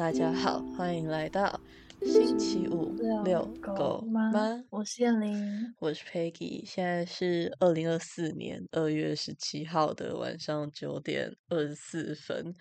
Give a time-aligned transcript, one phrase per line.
[0.00, 1.60] 大家好，欢迎来到
[2.00, 4.32] 星期五遛狗吗？
[4.70, 12.56] 我是燕玲，我是 Peggy，现在是二零二四年二月十七号的晚上九点二十四分。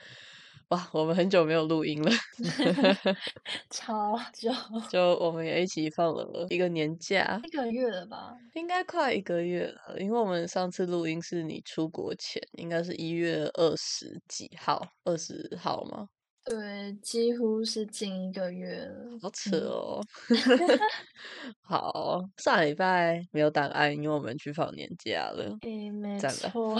[0.67, 2.11] 哇，我们很久没有录音了，
[3.71, 4.52] 超久，
[4.89, 8.35] 就我们也一起放了一个年假，一个月了吧？
[8.55, 16.09] 应该快一个月了，因为我们上次录音是你出国前，应该是一月二十几号，二十号吗？
[16.50, 20.02] 对，几乎是近一个月了，好扯哦。
[21.61, 25.56] 好，上礼拜没有档案，因为我们去放年假了。
[25.61, 26.75] 诶，没错。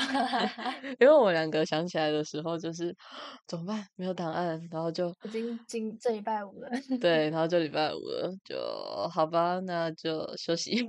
[1.00, 2.95] 因为我们两个想起来的时候，就是
[3.45, 3.86] 怎么办？
[3.95, 6.70] 没有档案，然后就已经今这礼拜五了。
[7.00, 8.58] 对， 然后就礼拜五了，就
[9.14, 10.83] 好吧，那就休息，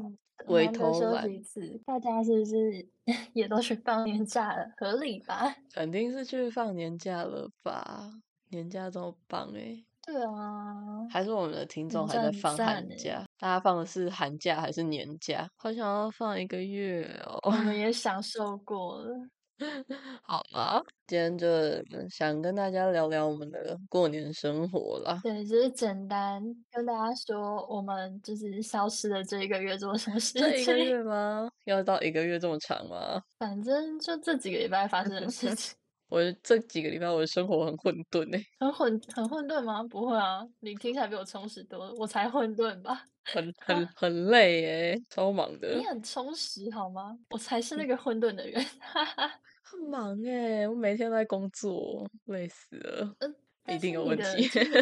[0.47, 1.61] 回头休息一次。
[1.85, 2.89] 大家是不是
[3.35, 4.65] 也都去放年假了？
[4.79, 5.55] 合理吧？
[5.75, 8.09] 肯定是去放年假了吧。
[8.51, 9.83] 年假这么棒哎！
[10.03, 13.25] 对啊，还是我们的听众还在放寒假？
[13.39, 15.49] 大家放的是寒假还是年假？
[15.57, 17.39] 好想要放一个月哦！
[17.43, 19.15] 我们也 享受过了。
[20.23, 21.47] 好吧，今天就
[22.09, 25.21] 想跟大家聊聊我们的过年生活啦。
[25.23, 30.43] 对，就是简单跟大家说，我们就是消失的这一个月做什么事情？
[30.43, 31.47] 这一个月吗？
[31.67, 33.23] 要到一个月这么长吗？
[33.39, 35.77] 反正就这几个礼拜发生的事情。
[36.11, 39.83] 我这几个礼拜我的生活很混沌呢， 很混很混沌吗？
[39.85, 43.05] 不会啊，你听起来比我充实多了，我才混沌吧？
[43.25, 45.79] 很很很累诶，超忙的。
[45.79, 47.17] 你很充实好吗？
[47.31, 48.63] 我才是那个混沌的人，
[49.63, 53.15] 很忙诶，我每天都在工作，累死了。
[53.21, 53.35] 嗯，
[53.67, 54.25] 一定有问题。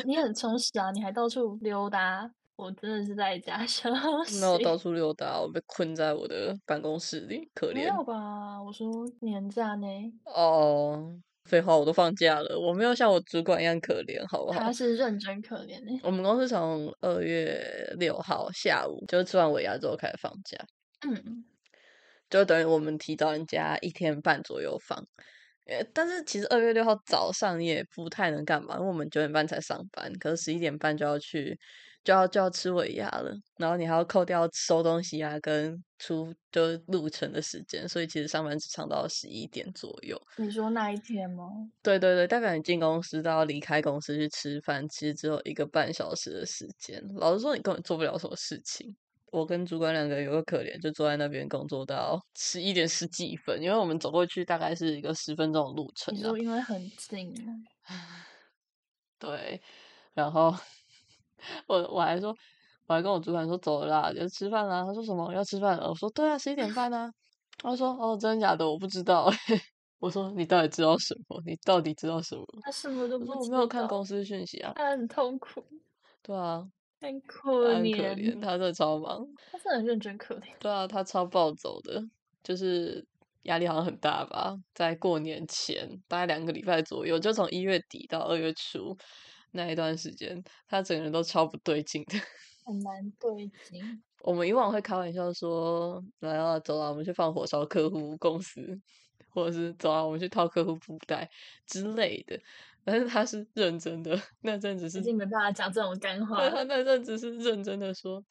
[0.06, 2.30] 你很充实啊，你还到处溜达。
[2.58, 3.88] 我真的是在家休
[4.24, 4.40] 息。
[4.40, 7.74] 那我到处溜达，我被困在我的办公室里，可怜。
[7.74, 8.60] 没有吧？
[8.60, 9.86] 我说年假呢。
[10.24, 14.58] 哦，废话，我都放假了，我没有像我主管一样可怜，好不好？
[14.58, 16.00] 他是认真可怜呢。
[16.02, 20.58] 我们公司从二月六号下午就吃完尾牙之后开始放假。
[21.08, 21.44] 嗯。
[22.28, 25.06] 就等于我们提早人家一天半左右放。
[25.94, 31.56] 但是其实二月六号早上也不太能干嘛，因为我们九点半才上班，可是十一点半就要去。
[32.08, 40.18] 就要就要吃尾牙了，然后你还要扣掉收东西啊，跟出就路程的时间，所以其实上班只长到十一点左右。
[40.38, 41.44] 你说那一天吗？
[41.82, 46.98] 对对对，代表你进公司到离开公司去吃饭，其实只有一个半小时的时间。
[47.16, 48.96] 老实说，你根本做不了什么事情。
[49.30, 56.14] 我跟主管两个有个可怜，就坐在那边工作到十一点十几分，因为我们走过去大概是一个十分钟的路程。
[56.14, 57.34] 你说因为很近。
[59.20, 59.60] 对，
[60.14, 60.56] 然后。
[61.66, 62.34] 我我还说，
[62.86, 64.84] 我还跟我主管说走了啦，就吃饭啦。
[64.84, 65.88] 他说什么要吃饭了？
[65.88, 67.10] 我说对啊，十一点半啊。
[67.58, 68.68] 他说哦，真的假的？
[68.68, 69.30] 我不知道。
[69.98, 71.42] 我说你到底知道什么？
[71.44, 72.44] 你到底知道什么？
[72.62, 73.36] 他什么都不知道。
[73.40, 74.72] 我没有看公司讯息啊。
[74.76, 75.64] 他很痛苦。
[76.22, 76.64] 对啊，
[77.00, 78.40] 很可怜。
[78.40, 79.26] 他真的超忙。
[79.50, 80.44] 他是很认真可怜。
[80.60, 82.00] 对啊，他超暴走的，
[82.44, 83.04] 就是
[83.42, 84.54] 压力好像很大吧。
[84.72, 88.96] 在过年前大概两个礼拜左右，就从一月底到二月初。
[89.52, 92.18] 那一段时间，他整个人都超不对劲的，
[92.64, 94.02] 很难对劲。
[94.22, 98.60] 我们以往会开玩笑说：“来啊，走啊，我们去放火烧客户公司，
[99.28, 101.28] 或者是走啊，我们去套客户布袋
[101.66, 102.38] 之类的。”
[102.84, 106.40] 但是他是认真的，那阵子是，已经没办法讲这种干话。
[106.40, 108.22] 对他那阵子是认真的说：“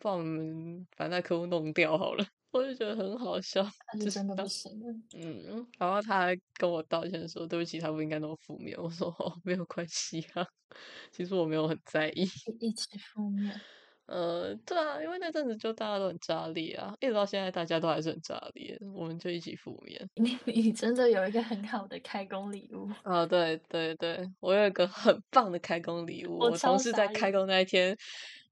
[0.00, 2.24] 把我们把那客户弄掉好了。”
[2.56, 3.62] 我就觉得很好笑，
[3.94, 4.72] 就是真的不行。
[5.14, 10.46] 嗯，然后他还跟我道歉说：“对不起，他不应该那么负面。”我说：“哦，没有关系啊，
[11.12, 12.26] 其实我没有很在意。”
[12.60, 13.60] 一起负面。
[14.06, 20.08] 呃，对啊，因为那阵子就大家都很炸裂啊，一直到现在大家都还是很炸裂，我们就一起负面。
[20.14, 23.26] 你 你真的有一个很好的开工礼物啊！
[23.26, 26.38] 对对对，我有一个很棒的开工礼物。
[26.38, 27.96] 我同事在开工那一天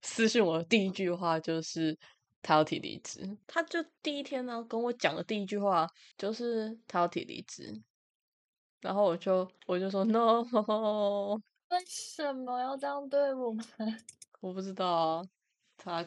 [0.03, 1.97] 私信我的第一句话就是。
[2.44, 5.88] 他要提离职，他就第一天呢跟我讲的第一句话
[6.19, 7.81] 就是他要提离职，
[8.82, 10.43] 然后我就我就说 no，
[11.70, 13.64] 为什么要这样对我们？
[14.41, 15.25] 我不知道啊，
[15.79, 16.06] 他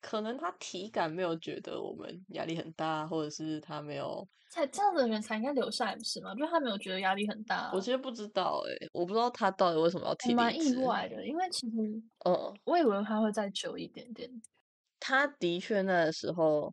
[0.00, 6.32] 可能他体感没有觉得我们压力很大，或者是他没有，才这样的人才应该留下来不是吗？
[6.36, 7.68] 就他没有觉得压力很大。
[7.74, 10.36] 我其实不知道哎，我不知道他到底为什么要提离职。
[10.36, 11.76] 蛮意外的，因为其实
[12.24, 14.30] 嗯，我以为他会再久一点点。
[15.04, 16.72] 他的确那时候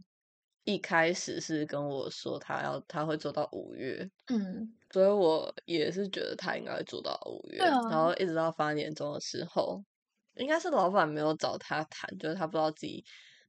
[0.63, 9.83] 一开始是跟我说他要他会做到五月，嗯，所以我也是觉得他应该会做到五月，然后一直到发年终的时候，
[10.35, 13.03] 应该是老板没有找他谈，就是他不知道自己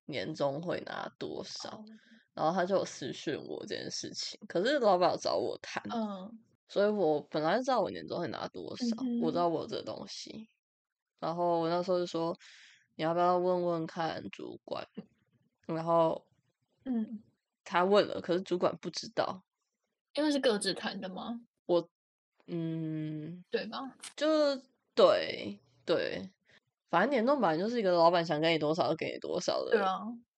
[0.07, 1.85] 年终会拿多少，
[2.33, 6.39] 然后他就私讯我这件事情，可是老板找我谈，嗯，
[6.69, 8.85] 所以我本来知道我年终会拿多少，
[9.23, 10.49] 我知道我有这东西。
[11.19, 12.35] 然后我那时候就说，
[12.97, 14.87] 你要不要问问看主管？
[15.67, 16.27] 然后，
[16.85, 17.23] 嗯，
[17.65, 19.43] 他问了，可是主管不知道，
[20.15, 21.41] 因为是各自谈的吗？
[21.67, 21.89] 我，
[22.47, 23.79] 嗯，对吧？
[24.17, 24.27] 就
[24.95, 26.29] 对对，
[26.91, 29.81] 反正年终本来就是一个老板想给你多少就给你多少的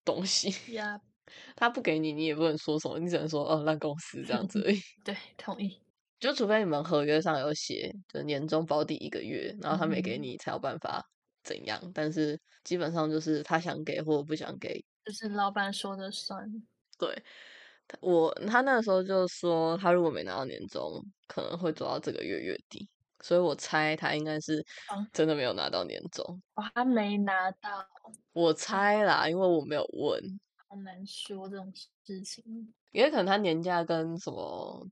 [0.05, 0.51] 东西。
[0.75, 1.01] 呀，
[1.57, 4.81] 他不给你，你也不能说什么，你只能说哦，烂公司这样子而已。
[5.05, 5.81] 对，同意。
[6.21, 11.03] 就除非你们合约上有写，就年终保底一个月，然后他没给你才有办法
[11.43, 11.81] 怎样。
[11.94, 16.49] 但是基本上就是他想给或不想给，就是老板说的算。
[16.99, 17.23] 对，
[18.00, 22.89] 我他那时候就说，他如果没拿到年终，可能会走到这个月月底。
[23.21, 24.65] 所以我猜他应该是
[25.12, 26.25] 真的没有拿到年终。
[26.55, 27.87] 哦，他没拿到。
[28.33, 30.21] 我猜啦，因为我没有问。
[30.69, 31.73] 好难说这种
[32.05, 32.43] 事情。
[32.91, 34.89] 因为可能他年假跟什么。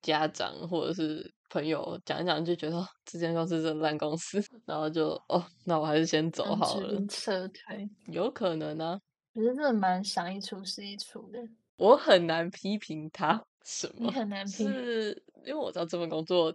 [0.00, 8.98] 家长或者是朋友讲一讲，就觉得这间公司是烂公司，然后就哦，那我还是先走好了，撤退，有可能呢。
[9.34, 11.38] 可是真的蛮想一出是一出的，
[11.76, 15.22] 我很难批评他什么，你很难批，是。
[15.44, 16.52] 因为我知道这份工作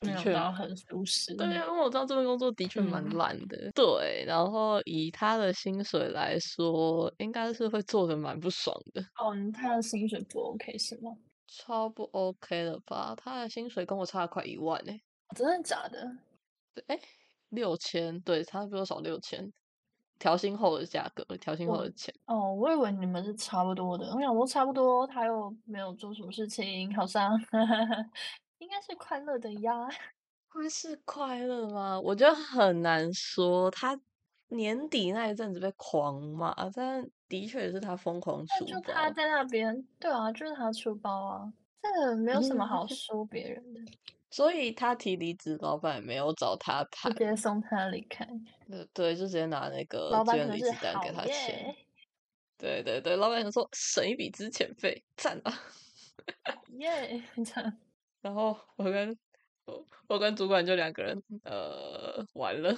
[0.00, 2.66] 的确很舒适，对啊，因为我知道这份工作的。
[2.68, 9.02] 确蛮烂的，对，然后以他的薪水来说，应该是会做的蛮不爽的。
[9.18, 11.10] 哦，他的薪水不 OK 是吗？
[11.52, 13.14] 超不 OK 了吧？
[13.16, 14.92] 他的薪水跟我差了快一万呢，
[15.34, 16.16] 真的假的？
[16.74, 17.00] 对，哎，
[17.48, 19.52] 六千，对，他比我少六千，
[20.18, 22.14] 调薪后的价格，调薪后的钱。
[22.26, 27.32] 哦，我以为你们是差不多的，我想说差不多，他又没有做什么事情，好像
[28.58, 29.88] 应该是快乐的呀。
[30.52, 32.00] 会是快乐吗？
[32.00, 33.70] 我觉得很难说。
[33.70, 33.98] 他
[34.50, 37.10] 年底那一阵子被狂骂，但。
[37.30, 43.80] 的确也是他疯狂出包，就他在那边，对啊，就是他出包啊，这个没有什么好说别人的。
[44.32, 48.26] 所以他提离职，老板也没有找他谈，直接送他离开。
[48.68, 51.72] 对对，就直接拿那个老板离职单给他签。
[52.58, 55.52] 对对对，老板就说省一笔资遣费，赞啊！
[56.80, 57.78] 耶，赞。
[58.20, 59.16] 然后我跟
[59.66, 62.74] 我我跟主管就两个人，呃，完了，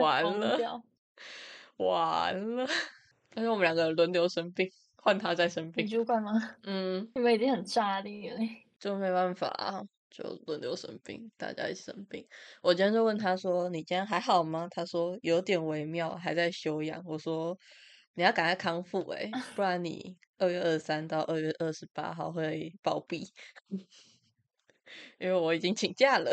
[0.00, 0.82] 完了，
[1.76, 2.66] 完了。
[3.30, 5.84] 但是我们两个人轮流生病，换他再生病。
[5.84, 6.32] 你主管吗？
[6.62, 8.38] 嗯，你们已经很炸裂了。
[8.78, 12.24] 就没办法，就轮流生病，大家一起生病。
[12.62, 17.58] 我今天就问他说：“你今天还好吗？”他说：“有点微妙，还在休养。”我说
[18.14, 23.26] ：“你要赶快康复哎，不然你二月二十三到二月二十八号会暴毙，
[25.18, 26.30] 因为我已经请假了。”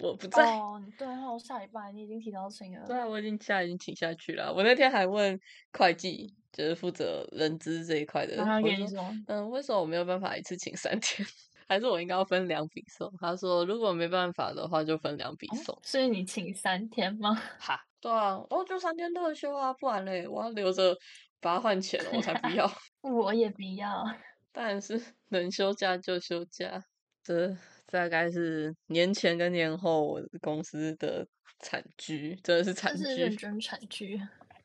[0.00, 2.86] 我不在哦，对，然后下礼拜你已经提到请了。
[2.86, 4.52] 对啊，我已经下已经请下去了。
[4.52, 5.38] 我那天还问
[5.72, 11.26] 会计，就是负责人资这一块的，他跟你说，嗯，为什么我没有办法一次请三天？
[11.66, 13.10] 还是我应该要分两笔送？
[13.18, 15.78] 他说，如果没办法的话，就分两笔送。
[15.82, 17.32] 所以你请三天吗？
[17.58, 20.94] 哈，对啊，哦，就三天特休啊，不然嘞，我要留着
[21.40, 22.70] 把它换钱了，我才不要。
[23.00, 24.04] 我也不要。
[24.52, 26.84] 当然是能休假就休假，
[27.22, 27.56] 这。
[27.94, 31.24] 大概是年前跟年后公司的
[31.60, 34.20] 惨剧，真的是惨剧，认真惨剧。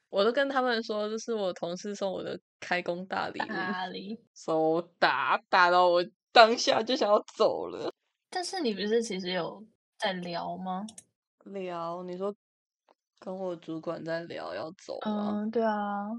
[0.10, 7.94] 我都跟他们说，这是我同事送我的开工大礼物，手打打到我当下就想要走了。
[8.32, 9.64] 但是你不是其实有
[10.00, 10.88] 在聊吗？
[11.44, 12.36] 聊，你说
[13.20, 15.34] 跟我主管在聊要走吗？
[15.36, 16.10] 嗯，对啊。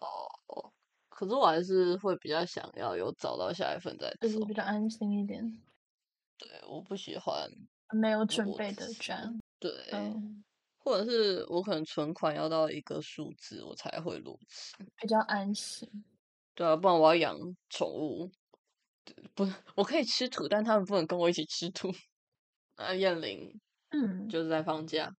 [0.00, 0.72] 哦，
[1.10, 5.60] 可是我还是会比较想要有找到下一份再走，就是比较安心一点。
[6.38, 7.50] 对，我不喜欢
[7.92, 9.38] 没有准备的这样。
[9.58, 9.72] 对，
[10.78, 16.04] 或者是我可能存款要到一个数字，我才会裸辞，比较安心。
[16.54, 17.36] 对啊，不然我要养
[17.68, 18.30] 宠物，
[19.34, 21.90] 不，我可以吃土，但他们不能跟我一起吃土。
[22.76, 25.12] 啊，燕玲，嗯，就是在放假。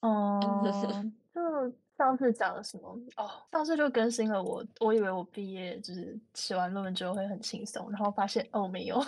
[0.00, 2.98] 哦， 就上次讲了什么？
[3.18, 9.04] 哦，上次就更新了我，我以为我毕业就是写完论文之后会很轻松，然后发现哦 没有，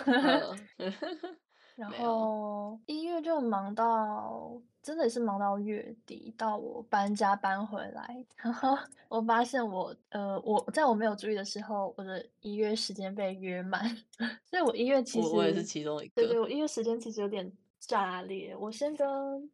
[1.75, 4.51] 然后一月就忙到
[4.83, 8.77] 真的是忙到月底，到我搬家搬回来， 然后
[9.09, 13.83] 我发现我呃我在我没有注意的时候，我的一月时间被约满，
[14.45, 17.51] 所以我一月其实我也是其中一个，对对，我一月时间其实有点。
[17.87, 18.57] 炸裂！
[18.57, 19.07] 我先跟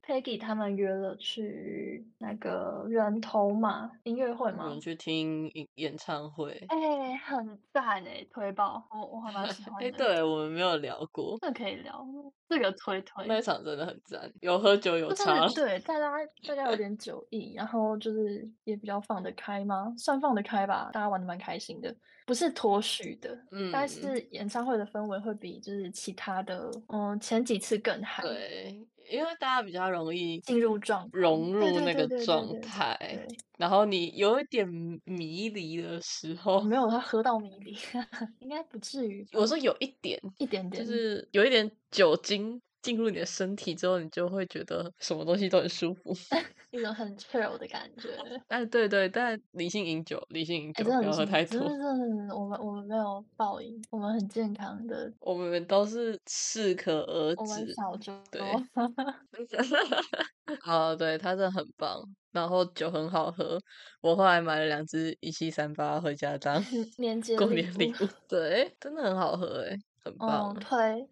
[0.05, 6.65] Peggy 他们约了去那个人头马音乐会嘛，去听演演唱会。
[6.69, 8.83] 哎，很赞哎，推爆！
[8.91, 9.87] 我我还蛮喜欢的。
[9.87, 12.05] 哎，对我们没有聊过，那可以聊
[12.47, 13.25] 这个推推。
[13.27, 15.47] 那场真的很赞，有喝酒有茶。
[15.49, 16.11] 对，大家
[16.47, 19.93] 大家有点酒意，然后就是也比较放得开吗？
[19.97, 21.95] 算放得开吧，大家玩的蛮开心的。
[22.29, 28.21] 不是脱序的，嗯，但是演唱会的氛围会比就是其他的，嗯，前几次更嗨。
[28.21, 33.25] 对，因为大家比较容易进入状融入那个状态，
[33.57, 34.69] 然后你有一点
[35.05, 37.75] 迷离的时候，没有他喝到迷离，
[38.41, 39.27] 应该不至于。
[39.33, 42.61] 我说有一点，一点点，就是有一点酒精。
[42.81, 46.11] 进入你的身体之后，你就会觉得什么东西都很舒服，
[46.71, 48.09] 一种很 chill 的感觉。
[48.47, 51.59] 哎，对对，但理性饮酒，理性饮酒不要喝太多。
[51.59, 51.79] 真
[52.27, 55.11] 的，我们我们没有暴饮，我们很健康的。
[55.19, 57.41] 我们都是适可而止。
[57.41, 58.17] 我们少酌。
[58.31, 58.41] 对。
[60.65, 63.59] 哦，对，他真的很棒，然后酒很好喝。
[64.01, 66.63] 我后来买了两支一七三八回家当
[66.97, 68.07] 年节过年礼物。
[68.27, 70.55] 对，真的很好喝，哎，很棒。
[70.55, 71.07] 推。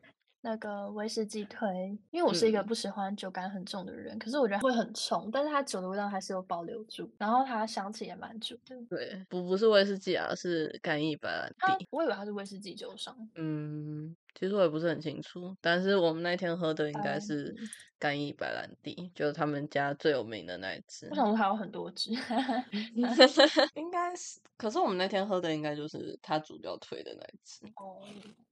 [0.47, 1.67] 那个威士忌推，
[2.09, 8.73] 因为我是一个不喜欢酒感很重的人，可是我觉得会很冲，但是它酒的味道还是有保留住，然后它香气也蛮足的。
[8.89, 11.85] 对，不不是威士忌啊，是干邑白兰地。
[11.91, 13.13] 我以为它是威士忌酒商。
[13.35, 17.53] 嗯，其实我也不是很清楚，但是我们那天喝的应该是
[17.99, 21.09] 干邑白兰地，就是他们家最有名的那一支。
[21.09, 22.11] 我想说还有很多支，
[23.75, 27.65] 应该是，可是我们那天喝的应该就是他主要推的那一支。
[27.75, 27.99] 哦，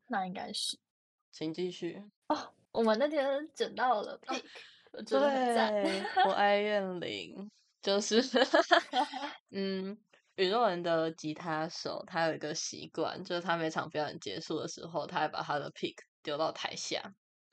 [0.07, 0.77] 那应该是。
[1.35, 2.53] 请继续哦。
[2.71, 4.41] 我们那天捡到了 pick，
[5.05, 7.51] 对，我 爱怨灵，
[7.81, 8.21] 就是
[9.51, 9.97] 嗯，
[10.35, 17.01] 宇宙人的吉他手，他有一个习惯，就是他每场表演结束的时候，他会把他的 pick 丢到台下，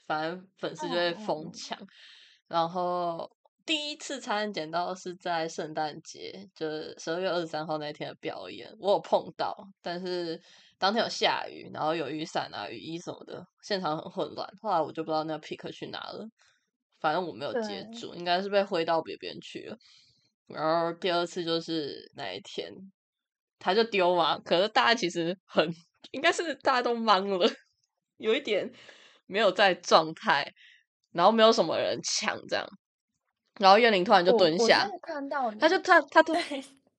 [0.07, 1.77] 反正粉丝就会疯抢。
[2.47, 3.29] 然后
[3.67, 10.41] 第一次参演捡到是在圣诞节，就是十二月二十三号那天的表演，我有碰到，但是。
[10.83, 14.53] 当天有下雨，然后有雨伞啊、雨衣什么的，现场很混乱。
[14.61, 16.29] 后来我就不知道那个 pick 去哪了，
[16.99, 19.77] 反正我没有接住，应该是被挥到别边去了。
[20.49, 22.69] 然后第二次就是那一天，
[23.61, 25.73] 他就丢嘛，可是大家其实很，
[26.11, 27.49] 应该是大家都懵了，
[28.17, 28.69] 有一点
[29.27, 30.53] 没有在状态，
[31.13, 32.67] 然后没有什么人抢这样。
[33.61, 36.35] 然后燕玲突然就蹲下，看到他就他他 对。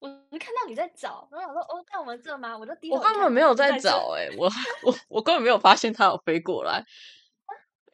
[0.04, 2.58] 我是看到你在找，然后想说哦，在我们这吗？
[2.58, 2.98] 我就低头。
[2.98, 4.52] 我根本没有在找， 哎，我
[4.84, 6.84] 我我根本没有发现它有飞过来，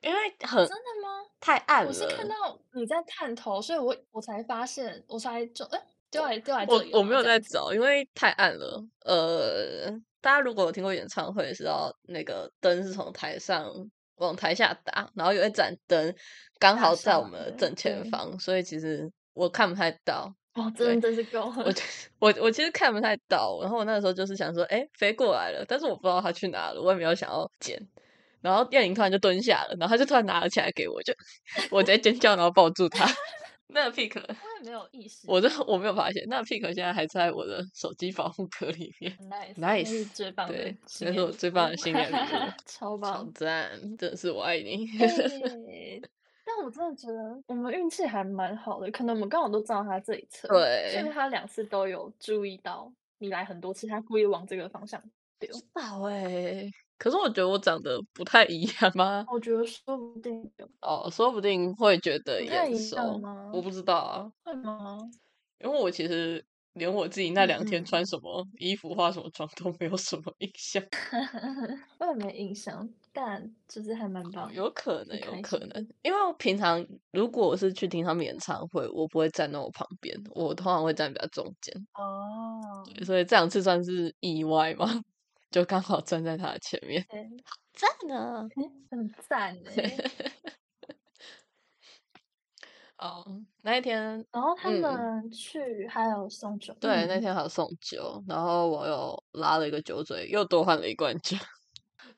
[0.01, 1.23] 因为很真的吗？
[1.39, 1.87] 太暗了。
[1.87, 8.83] 我是看到你在探头，所以我我才发现，我才就哎丢来丢来我我没有在找，因为太暗了。
[9.05, 13.71] 呃，大家如果有听过演唱会，知道那个灯是从台上
[14.15, 16.15] 往台下打，然后有一盏灯
[16.57, 20.33] 刚好在我们的正前方，所以其实我看不太到。
[20.59, 21.51] 哦，真的真是够！
[21.55, 21.73] 我
[22.19, 27.79] 我我其实看不太到，然后我那个时候就是想说，哎，飞过来了，但是我不知道它去哪了，我也没有想要捡。
[28.41, 31.13] 然后燕玲突然就蹲下了，然后他就突然拿了起来给我，就
[31.71, 33.05] 我直接尖叫，然后抱住他。
[33.71, 39.15] 那个 pick 我也没有意识，我这我没有发现，那个 pick 现在还在我的手机保护壳里面。
[39.59, 44.87] nice，最棒的，对，那是我最棒的新年礼物，超棒，超赞，真的是我爱你。
[46.55, 54.99] 但我真的觉得我们运气还蛮好的，可能我们刚好都知道他这一侧，对，所以他两次都有注意到你来很多次，他故意往这个方向
[55.37, 55.51] 丢。
[55.53, 59.23] 知道哎，可是我觉得我长得不太一样吗？
[59.31, 60.51] 我觉得说不定
[60.81, 63.51] 哦，说不定会觉得眼熟吗？
[63.53, 64.97] 我不知道啊，会吗？
[65.59, 66.43] 因为我其实。
[66.73, 70.81] 连我自己那两天穿什么衣服、化什么妆都没有什么印象，
[71.97, 74.53] 我也没印象，但就是还蛮棒。
[74.53, 81.87] 有可能，有可能，因为我平常如果我是去听他们演唱会，我不会站在我旁边，我通常会站比较中间。
[81.93, 84.87] 哦，所以这两次算是意外嘛，
[85.51, 87.05] 就刚好站在他的前面，
[87.73, 88.47] 赞呢，
[88.89, 89.57] 很赞。
[89.75, 89.97] 哎。
[92.99, 93.25] 哦，
[93.61, 93.97] 那一天，
[94.29, 101.37] 然后他们去还有送酒，对，那天还有送酒，然后我又拉了一个酒嘴，又多换了一罐酒，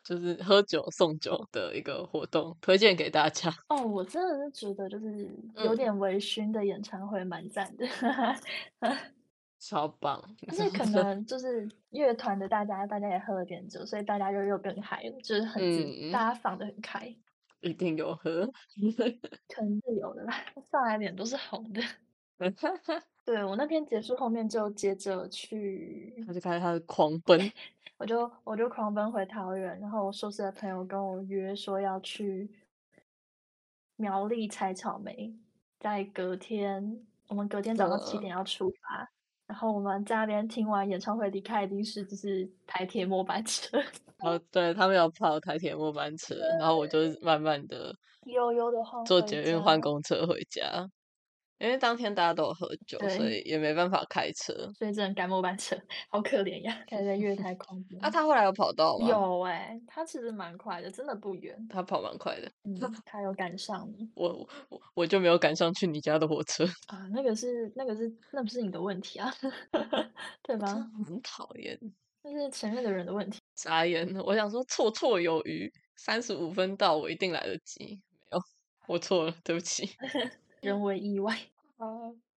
[0.04, 3.52] 就是喝酒送酒的一个活动，推荐给大家。
[3.70, 5.30] 哦，我真的是觉得就是
[5.64, 7.86] 有点微醺的演唱会蛮赞的，
[9.60, 10.20] 超棒。
[10.48, 15.62] 就是可能就是乐团的大家，大家也喝了点酒，所以大家就又更嗨了，就是很
[16.12, 17.16] 大家放的很开。
[17.62, 18.48] 一定有喝，
[19.54, 20.34] 可能是有的啦。
[20.72, 21.82] 上来脸都是红的。
[23.24, 27.40] 对我那天结束后面就接着去，他就开始他的狂奔。
[27.98, 32.50] 我就我就狂奔回桃园，然后我宿舍的朋友跟我约说要去
[33.96, 35.32] 苗栗采草莓，
[35.80, 39.08] 在隔天，我们隔天早上七点要出发，
[39.46, 43.80] 然后我们在那边听完演唱会离开，一定是就是台铁末班车。
[44.24, 47.96] 哦，对他们要跑台铁末班 车，然后我就慢慢的
[48.26, 50.90] 悠悠的坐捷运换公车回家。
[51.62, 56.84] 因为当天大家都有喝酒，所以也没办法开车，所以只能赶末班车， 好可怜呀！
[56.88, 58.04] 开在月台空边。
[58.04, 59.08] 啊，他后来有跑到吗？
[59.08, 61.56] 有哎，他其实蛮快的，真的不远。
[61.70, 62.76] 他跑蛮快的，嗯，
[63.06, 64.10] 他有赶上你。
[64.16, 64.30] 我
[64.70, 69.32] 我我就没有赶上去你家的火车啊，那个是那个是那不是你的问题啊，
[70.42, 70.74] 对吧？
[71.06, 71.78] 很讨厌，
[72.24, 73.40] 那是前面的人的问题。
[73.56, 78.02] 傻眼，我想说绰绰有余，三十五分到，我一定来得及。
[78.32, 78.44] 没有，
[78.88, 79.88] 我错了，对不起。
[80.62, 81.36] 人为意外
[81.78, 81.88] 啊，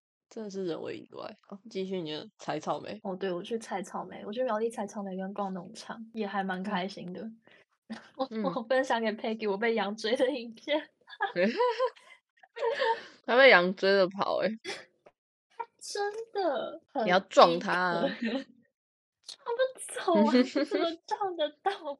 [0.28, 1.36] 真的是人为意外。
[1.70, 7.30] 继续你的采草莓哦，对我去采草莓，我去苗栗采草莓跟逛农场也还蛮开心的。
[8.16, 10.90] 我我分享给 Peggy 我被羊追的影片，
[13.26, 14.48] 他被羊追着跑哎，
[15.78, 18.10] 真的，你要撞他，撞
[19.54, 19.60] 不
[19.92, 20.32] 走啊，
[20.64, 21.98] 怎么撞得到？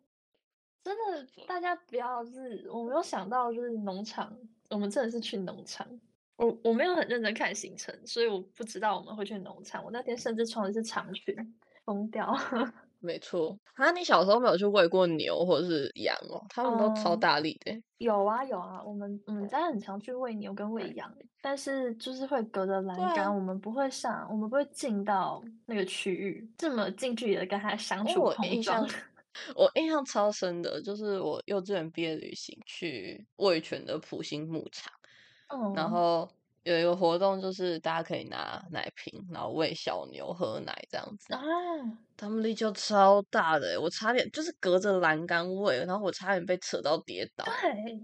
[0.83, 4.35] 真的，大家不要是，我没有想到就是农场，
[4.71, 5.87] 我们真的是去农场。
[6.37, 9.85] 我我没有很认真看行程，所以我不知道我们会去农场。
[9.85, 11.35] 我那天甚至穿的是长裙，
[11.85, 12.35] 疯掉。
[13.01, 16.43] 没错，啊，你小时候没有去喂过牛或者是羊哦？
[16.49, 17.83] 他们都超大力的。
[17.99, 28.89] 有啊有啊，我们我们家很常去喂牛跟喂羊，但是就是会隔着栏杆，我们不会上，我们不会进到那个区域，这么近距离的跟他相处碰撞。
[29.55, 34.91] 我印象超深的，就是我幼稚园毕业旅行去味全的普星牧场。
[35.75, 36.31] 然后
[36.63, 41.35] 有一个活动，就是大家可以拿奶瓶，然后喂小牛喝奶这样子。
[41.35, 41.41] 啊，
[42.17, 47.45] 他们力就超大的，我差点就是隔着栏杆喂，然后我差点被扯到跌倒。
[47.45, 48.03] 对，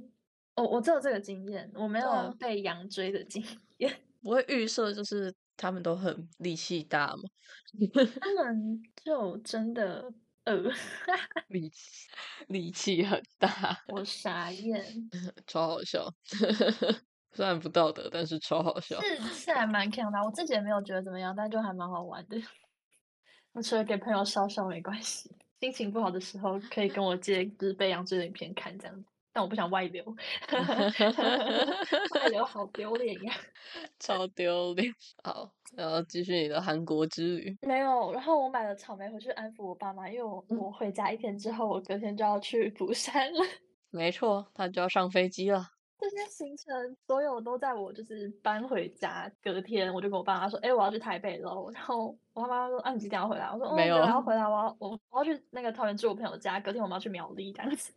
[0.56, 3.42] 我我只有这个经验，我没有被羊追的经
[3.78, 4.00] 验。
[4.22, 7.22] 不会预设就是他们都很力气大吗？
[8.20, 10.04] 他们 就真的
[10.44, 10.54] 呃，
[11.48, 12.08] 力气
[12.48, 14.84] 力气很大，我傻眼，
[15.46, 16.06] 超好笑。
[17.32, 19.00] 虽然不道德，但是超好笑。
[19.00, 22.36] 是 是还蛮看的，我自己也没有觉得怎么样，但就还蛮好玩的。
[23.52, 29.04] 我除了给朋友笑笑没关系，心情不好的时候可以跟我借就是被羊追的影片看这样子。
[29.32, 30.04] 但我不想外流，
[32.14, 33.32] 外流好丢脸呀，
[34.00, 34.92] 超丢脸。
[35.22, 37.56] 好，然后继续你的韩国之旅。
[37.62, 43.38] 没有，然后我买了草莓回去安抚我爸妈，因为我我回家一天之后，我隔天就要去釜山了。
[43.90, 45.64] 没错，他就要上飞机了。
[46.00, 56.58] 这些行程所有都在我就是搬回家隔天，我就跟我爸妈说：“哎，我要去台北喽。”然后我爸妈说：“啊，你几点要回来？”我说：“没有，我要回来，我要我我要去那个桃园住我朋友家。
[56.58, 57.92] 隔天我们要去苗栗这样子。”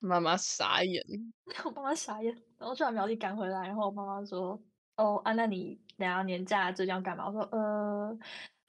[0.00, 1.02] 妈妈傻眼，
[1.64, 4.60] 我爸妈傻眼，然后去完苗栗赶回来，然后我妈妈说
[4.96, 8.18] ：“哦，啊，那你两下年假这样干嘛？”我说：“呃，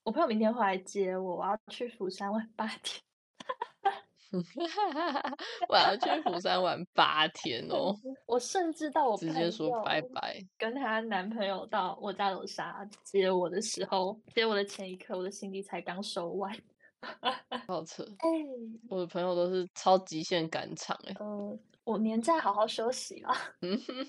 [0.03, 2.99] 我朋友明天会来接我，我要去釜山玩八天。”
[5.67, 7.95] 我要去釜山玩八天哦！
[8.27, 16.55] 我甚至到我直接说拜拜，跟她男朋友到我家楼下接我的时候，接我的前一刻，我的行李才刚收完，
[17.67, 18.03] 好扯！
[18.19, 18.29] 哎，
[18.89, 21.15] 我的朋友都是超极限赶场哎。
[21.19, 23.33] 呃，我年假好好休息了。
[23.61, 24.07] 嗯哼，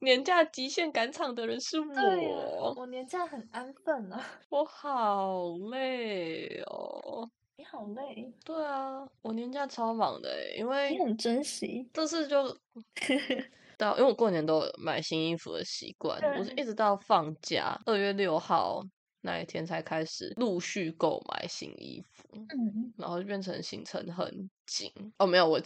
[0.00, 2.74] 年假极限赶场的人是我。
[2.76, 4.20] 我年假很安分啊。
[4.48, 7.30] 我好累哦。
[7.58, 12.54] 你好累，对啊，我年假超忙的因为你很珍惜，这次就
[13.78, 18.82] 到，因为我过年都有买新衣服的习惯，我是一直到放假二月六号
[19.26, 25.60] 那一天才开始陆续购买新衣服，嗯，然后就变成行程很紧哦，没有，我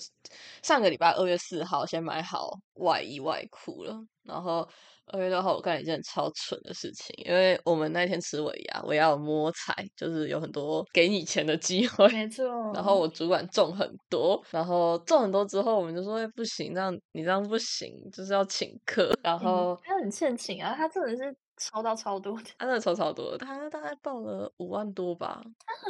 [0.62, 4.68] 上个礼拜二月四号先买好外衣外裤了，然后。
[5.12, 12.46] 二月六号，我干了一件超蠢的事情，因为我们那天吃尾牙，尾牙有摸彩，就是有很多给你钱的机会，没错。
[12.72, 19.12] 然后我主管中很多，然后中很多之后，我们就说不行，这样你这样不行，就是要请客。
[19.20, 25.42] 然后他很欠请啊，他真的是抽到超多的，他真的抽超多，他大概报了五万多吧。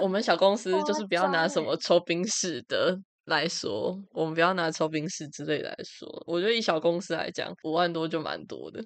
[0.02, 2.98] 我们小公司就是不要拿什么抽冰室的。
[3.26, 8.82] 来说，我们不要拿抽冰室之类来说，我觉得以小公司来讲，五万多就蛮多的。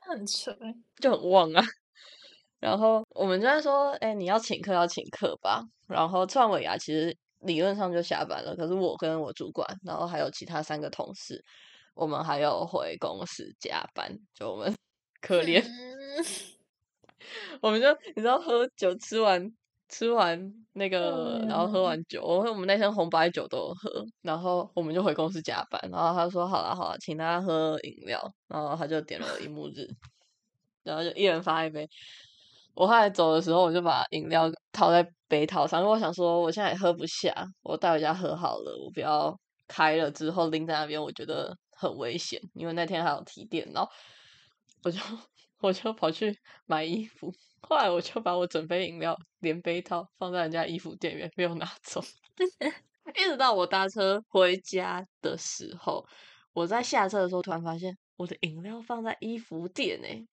[0.00, 0.54] 很扯，
[1.00, 1.62] 就很旺啊。
[2.60, 5.62] 然后我们就在说，哎，你要请客要请客吧。
[5.86, 8.54] 然后吃完尾牙，其实理论上就下班了。
[8.56, 11.42] 可是我跟我主管，然后还有其他三个同事，
[11.94, 14.12] 我们还要回公司加班。
[14.34, 14.74] 就我们
[15.20, 15.64] 可怜，
[17.60, 19.52] 我们就你知道，喝酒吃完。
[19.90, 20.38] 吃完
[20.74, 25.80] 那个，然后喝完酒，我我们那天红白酒都有喝，然后我们就回公司加班。
[25.90, 29.88] 然后他说：“好了好了，请大家喝饮料。”然后他就点了一幕日，
[30.82, 31.88] 然后就一人发一杯。
[32.74, 39.34] 我后来走的时候，我就把饮料套在杯套上，因为我想说我现在也喝不下，我带回家喝好了，我不要
[39.66, 42.38] 开了之后拎在那边，我觉得很危险。
[42.52, 43.88] 因为那天还有提电脑，
[44.82, 45.00] 我就
[45.60, 47.32] 我就跑去买衣服。
[47.60, 52.00] 后来我就把我整杯饮料连杯套放在人家衣服店里面，没有拿走。
[53.16, 56.06] 一直到我搭车回家的时候，
[56.52, 60.24] 我在下车的时候突然发现我的饮料放在衣服店哎，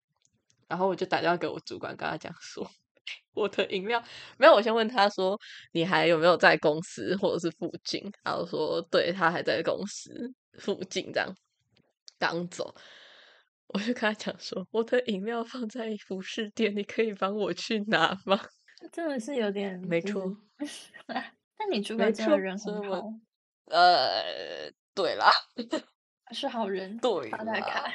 [0.68, 2.70] 然后我就打电话给我主管，跟他讲说
[3.34, 4.04] 我的饮料
[4.38, 4.54] 没有。
[4.54, 5.40] 我先问他说
[5.72, 8.04] 你还有没有在公司或者是附近？
[8.24, 11.34] 然后说对他还在公司附近这样
[12.20, 12.76] 刚走。
[13.67, 18.39] 我就跟他讲说我的饮料放在服饰店，你可以帮我去拿吗？
[18.91, 20.38] 真的是有点没错。
[21.08, 23.01] 那你主管真的人很好，
[23.65, 25.32] 呃，对啦，
[26.32, 27.91] 是 好人，对，发他卡，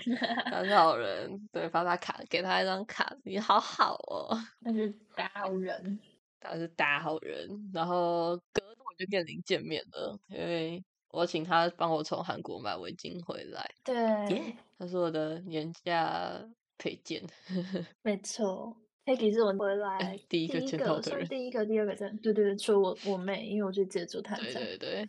[0.47, 6.01] 他是好人，对，发他卡，给他一张卡，你好好哦，那是大好人，
[6.41, 16.41] 他是大好人，然后隔天我就跟林见面了，因为我请他帮我从韩国买围巾回来，对，他是我的年假
[16.79, 17.23] 配件，
[18.03, 18.77] 没错。
[19.03, 24.37] Peggy 是我回来 第一个见到的人，第一个、第二个见，对对对，除了我我妹，因为我就接住她。
[24.37, 25.07] 对对对，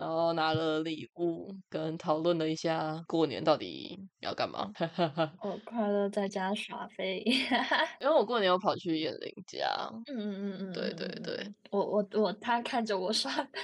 [0.00, 4.72] 然后拿了礼物，跟讨论了一下过年到底要干嘛。
[5.42, 7.18] 我快乐在家耍飞，
[8.00, 9.68] 因为我过年有跑去燕玲家。
[10.06, 13.60] 嗯嗯嗯嗯，对对对，我我我，他看着我耍飞，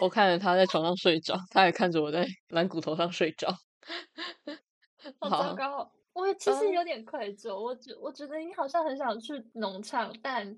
[0.00, 3.54] 我看着他在床上睡着，他也看着我在蓝骨头上睡着。
[5.20, 5.92] 好糟糕。
[6.14, 10.50] 我其实有点愧疚，我觉我觉得你好像很想去农场，但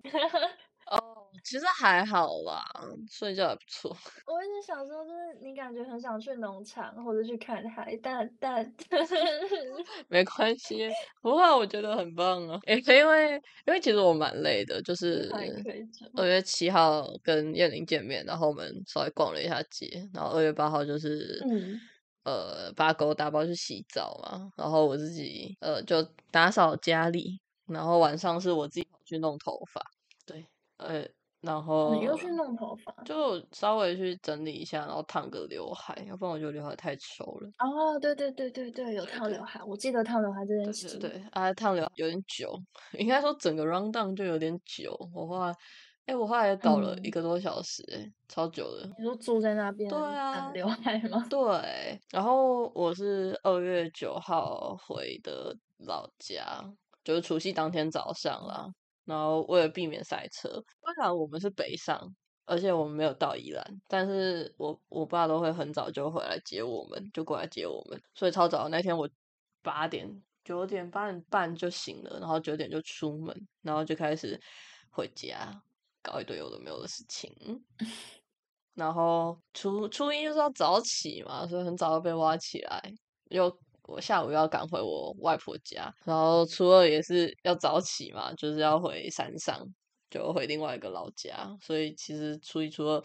[0.91, 2.65] 哦，其实还好啦，
[3.11, 3.91] 睡觉也不错。
[4.27, 8.75] 我一直想说，就是你感觉很想去农场或者去看海，但但
[10.09, 10.89] 没关系，
[11.21, 12.59] 不过我觉得很棒啊。
[12.67, 13.35] 因为
[13.67, 15.31] 因为其实我蛮累的，就 是
[16.15, 21.79] 二月七号跟燕玲见面，然后我们稍微逛了一下街，然后二月八号就是嗯。
[22.25, 29.81] 呃，把狗打包去洗澡嘛，然后我自己呃就打扫家里，然后晚上是我自己跑去弄头发，
[30.27, 30.47] 对，
[30.79, 31.07] 呃，
[31.41, 37.49] 然后你又去弄头发，就稍微去整理一下，然后烫个刘海，要不然我觉得刘海太丑了。
[37.59, 40.99] 哦，对对对对对，有烫刘海，我记得烫刘海这件事。
[40.99, 42.59] 对，啊，烫刘海有点久，
[42.99, 45.53] 应该说整个 round down 就有点久，我话。
[46.07, 48.89] 哎，我后来搞了一个多小时，哎，超久的。
[48.99, 51.23] 你说住在那边，对啊，刘海吗？
[51.29, 52.01] 对。
[52.11, 55.55] 然后我是二月九号回的
[55.87, 56.65] 老家，
[57.05, 58.67] 就是除夕当天早上啦。
[59.09, 67.99] 然后为了避免塞车，虽然我们是北上，而且我们没有到宜兰，但是我我爸都会很早就回来接我们，就过来接我们。
[68.15, 69.09] 所以超早那天我
[69.63, 74.39] 八点、九点、八点半就醒了，然后九点就出门，然后就开始
[74.91, 75.63] 回家。
[76.01, 77.31] 搞一堆有的没有的事情，
[78.75, 82.81] 然后初初一就是要早起嘛，所以很早就被挖起来。
[83.31, 83.51] 又
[83.89, 89.67] 我下午要赶回我外婆家，然后初二也是要早起嘛，就是要回山上，
[90.11, 91.57] 就回另外一个老家。
[91.61, 93.03] 所以其实初一初二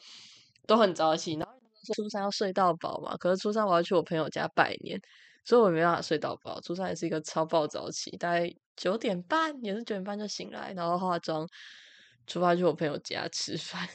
[0.67, 1.33] 都很早起。
[1.33, 1.53] 然后
[1.95, 5.01] 初三要睡到饱嘛，可是初三我要去我朋友家拜年，
[5.43, 6.61] 所以我没办法睡到饱。
[6.61, 11.47] 初三也是一个超暴早起，大概九点半也是九点半就醒来，然后化妆。
[12.25, 13.85] 出发去我朋友家吃饭，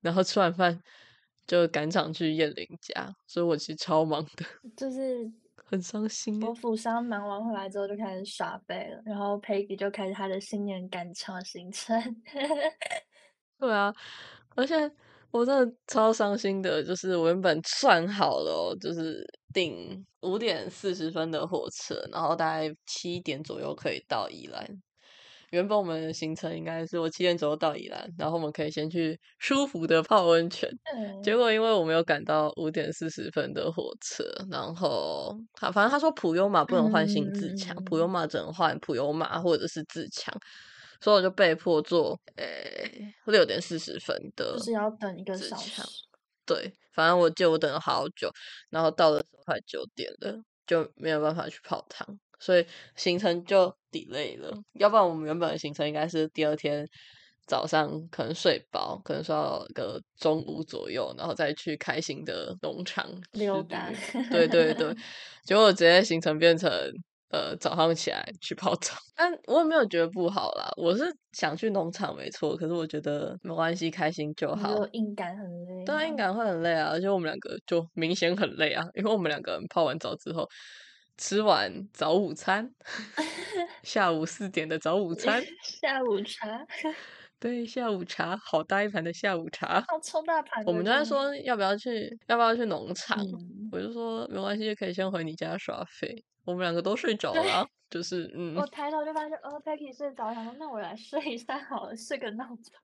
[0.00, 0.80] 然后吃完饭
[1.44, 5.28] 就赶场去燕玲家，所以我其实超忙的，就是
[5.74, 6.40] 很伤心。
[6.42, 12.00] 我釜山忙完回来之后就开始耍背了，然后 Peggy 就开始他的新年赶场行程。
[13.58, 13.92] 对啊，
[14.54, 14.90] 而且
[15.32, 24.64] 我真的超伤心的，就是我原本算好了，就是订五点四十分的火车，然后大概七点左右可以到宜兰。
[25.54, 30.68] 原本我们的行程应该是我七点左右到宜兰，然后我们可以先去舒服的泡温泉。
[31.22, 40.34] 结果因为我没有赶到五点四十分的火车，然后他反正他说普悠玛不能换新自强，普悠玛只能换普悠玛或者是自强，
[41.00, 45.80] 所以我就被迫坐诶六点四十分的，就是要等一个小时。
[46.44, 48.28] 对，反正我记得我等了好久，
[48.70, 50.36] 然后到的时候快九点了，
[50.66, 52.18] 就没有办法去泡汤。
[52.40, 56.84] 所以行程就 delay 了，要不然我们原本的行程应该是第二天
[57.46, 63.92] 早上可能睡饱，可能睡到个中午左右，然后再去开心的农场溜达。
[64.30, 64.92] 对对对，
[65.44, 66.70] 结果直接行程变成
[67.30, 74.74] 呃早上起来去泡澡， 但我也没有觉得不好啦，我是想去农场没错，可是我觉得没关系，开心就好。
[74.92, 80.48] 硬感很累，对，硬感会很累啊，而且我们两个就明显很累啊，因为我们两个人泡完澡之后。
[81.16, 82.74] 吃完早午餐，
[83.82, 86.66] 下午四点的早午餐， 下午茶，
[87.38, 90.64] 对，下午茶，好大一盘的下午茶，好超大盘。
[90.64, 93.18] 我们刚才说要不要去，要不要去农场，
[93.70, 96.24] 我就说没关系，可以先回你家耍废。
[96.44, 98.54] 我们两个都睡着了，就是嗯。
[98.54, 102.74] 我抬头就发现哦，Peggy 睡着，想说那我来睡一下好了，睡个闹钟。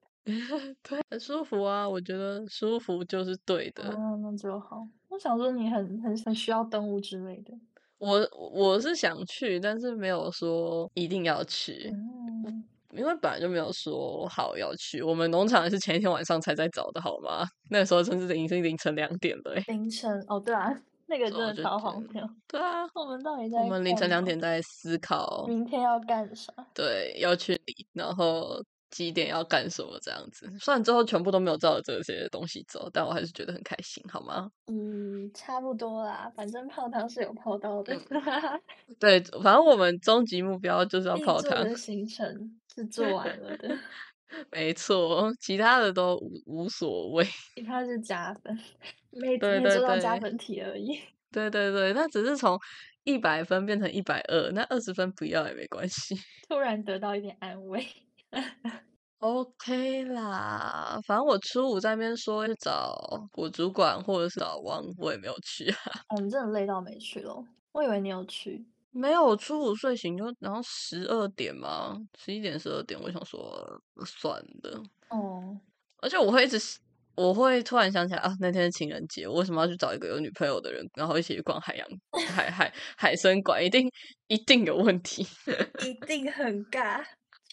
[0.83, 3.95] 对，很舒服啊，我觉得舒服就是对的。
[3.97, 4.87] 嗯，那就好。
[5.09, 7.53] 我想说你很很很需要动物之类的。
[8.01, 11.93] 我我是想去，但是没有说一定要去。
[11.95, 12.65] 嗯。
[12.93, 17.47] 因为本来就没有说好要去，我们农场是前一天晚上才在找的，好吗？
[17.71, 19.55] 那时候甚至已经凌晨两点了。
[19.69, 22.29] 凌晨哦，对啊，那个真的超荒谬。
[22.49, 23.61] 对啊，我们到底在？
[23.61, 26.53] 我们凌晨两点在思考明天要干啥？
[26.75, 30.51] 对，要去理，然后几点要干什么这样子。
[30.59, 34.51] 虽然之后全部都没有照着这些东西走，但我还是觉得很开心，好吗？
[34.67, 37.97] 嗯，差不多啦，反正泡汤是有泡到的。
[38.99, 41.65] 对，反正我们终极目标就是要泡汤。
[41.65, 42.57] 的行程。
[42.73, 43.77] 是做完了的，
[44.53, 47.25] 没错，其他的都无无所谓。
[47.57, 48.57] 其他是加分，
[49.11, 50.97] 没没做到加分题而已。
[51.33, 52.57] 对对对，那只是从
[53.03, 56.15] 一百分变成一百二，那二十分不要也没关系。
[56.49, 57.85] 突然得到一点安慰。
[59.19, 62.95] OK 啦，反正我初五在那边说找
[63.35, 65.77] 我主管或者是老王，我也没有去啊。
[66.09, 68.65] 我们真的累到没去咯，我以为你有去。
[68.93, 74.83] 没有，我初五睡醒就然后十二点嘛，十一点十二点，我想说算了。
[75.11, 75.57] 哦，
[75.99, 76.59] 而且我会一直，
[77.15, 81.87] 我会突然想起来啊，那天是情人节，我为什么要去找一个有女朋友的人，然后一起去逛海洋
[82.27, 83.65] 海海海参馆？
[83.65, 83.89] 一定
[84.29, 85.25] 一定有问题，
[85.85, 87.05] 一定很尬，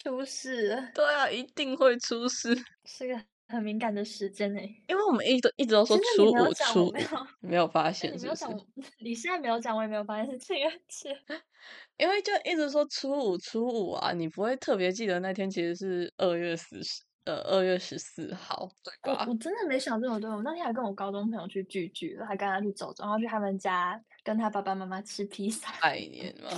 [0.08, 0.92] 出事了。
[0.96, 2.56] 对啊，一定会出事。
[2.86, 3.22] 是个。
[3.50, 6.94] 很敏感的时间呢，因为我们一直一直都说初五初，
[7.40, 8.54] 没有发现，你没有讲，
[9.00, 11.18] 你现在没有讲，我也没有发现是情人节，
[11.98, 18.70] 因为就一直说初五初五啊，你不会特别记得那天其实是二月十四，呃，二月十四号，
[19.02, 19.26] 对吧？
[19.30, 26.50] 我真的没想这么多，我那天还跟我高中朋友去聚聚了，还跟他去走走，然后去他们家跟他爸爸妈妈吃披萨，拜年嘛，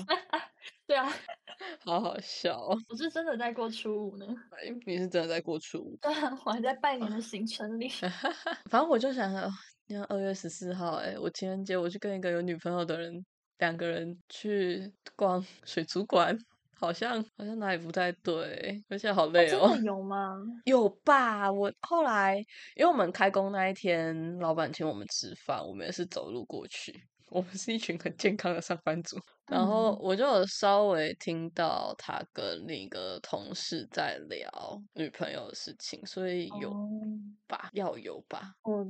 [0.90, 1.08] 对啊。
[1.86, 2.60] 好好笑！
[2.90, 4.26] 我是真的在过初五呢。
[4.88, 5.96] 你是真的在过初五？
[6.02, 7.88] 对啊，我还在拜年的 行程里。
[7.90, 9.48] 反正我就想着，
[9.86, 13.24] 你看二月十四号，哎，我情人节我去跟一个有女朋友的人，
[13.60, 16.36] 两个人去逛水族馆，
[16.74, 19.68] 好像好像哪里不太对，而且好累哦。
[19.68, 20.38] 真的有吗？
[20.66, 21.52] 有吧。
[21.52, 22.38] 我后来，
[22.76, 27.04] 因为我们开工那一天，老板请我们吃饭，我们也是走路过去。
[27.30, 36.74] 我们是一群很健康的上班族，然后我就有稍微听到他跟另一个同事在聊女朋友的事情，所以有
[37.48, 38.54] 吧，要有吧。
[38.64, 38.86] 我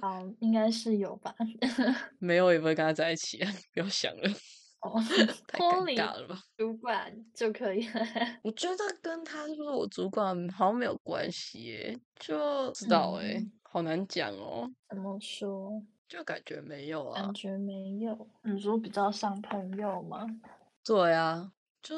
[0.00, 1.34] 好，应该是有吧。
[2.18, 4.30] 没有也不会跟他在一起啊， 不要想了。
[4.80, 4.98] 哦，
[5.46, 6.40] 太尴尬了吧？
[6.56, 7.86] 主管就可以。
[8.42, 14.70] 我觉得跟他是不是我主管好像没有关系耶，就知道哎，好难讲哦。
[14.88, 15.82] 怎么说？
[16.10, 18.28] 就感觉没有啊，感觉没有。
[18.42, 20.26] 你说比较像朋友吗？
[20.84, 21.96] 对啊，就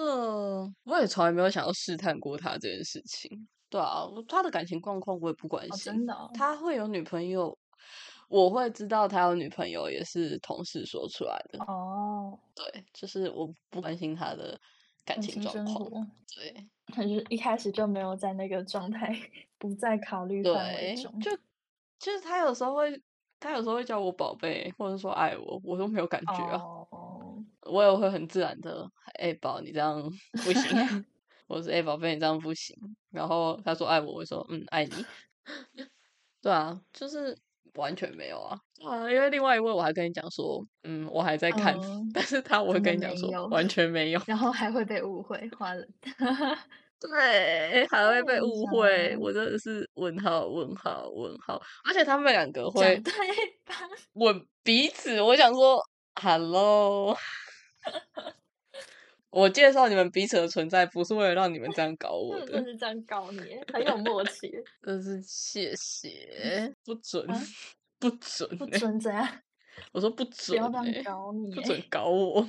[0.84, 3.48] 我也从来没有想要试探过他这件事情。
[3.70, 5.94] 对啊，他的感情状况我也不关心。
[5.94, 7.56] 真的，他会有女朋友，
[8.28, 11.58] 我会知道他有女朋友，也是同事说出来的。
[11.64, 14.60] 哦，对，就是我不关心他的
[15.06, 16.06] 感情状况。
[16.36, 19.10] 对， 他是一开始就没有在那个状态，
[19.56, 21.18] 不在考虑范围中。
[21.18, 21.30] 就
[21.98, 23.02] 就是他有时候会。
[23.42, 26.60] 他有时候会叫我宝贝，或者说爱我，我都没有感觉啊。
[27.62, 30.00] 我也会很自然的，哎宝，你这样
[30.44, 31.04] 不行。
[31.48, 32.76] 我说哎宝贝，你这样不行。
[33.10, 34.92] 然后他说爱我，我说嗯爱你。
[36.40, 37.36] 对啊，就是
[37.74, 39.10] 完全没有啊啊！
[39.10, 41.76] 因为另外一位我还跟你讲说，嗯，我还在看，
[42.12, 45.86] 但是他我会跟你讲说完全没有，然后还会被误会，花了。
[47.10, 53.02] 对，还会被误会，我真的是问号问号问号，而且他们两个会
[54.12, 55.20] 吻彼此。
[55.20, 55.82] 我想说
[56.14, 57.16] ，Hello，
[59.30, 64.52] 我介绍你们彼此的存在，不是为了让你们这样搞我的，是这样搞你，很有默契。
[64.84, 67.26] 真是谢谢，不准，
[67.98, 69.28] 不准，不准怎样？
[69.92, 72.46] 我说不准，不要这样搞你，不准搞我。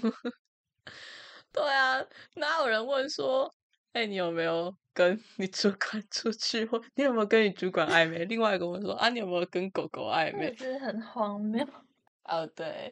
[1.51, 3.51] 对啊，哪有人问说？
[3.93, 6.65] 哎，你有没有跟你主管出去？
[6.65, 8.25] 或你有没有跟你主管暧昧？
[8.25, 10.51] 另外一个问说啊，你有没有跟狗狗暧昧？
[10.55, 11.63] 真的很荒谬。
[12.25, 12.91] 哦，对，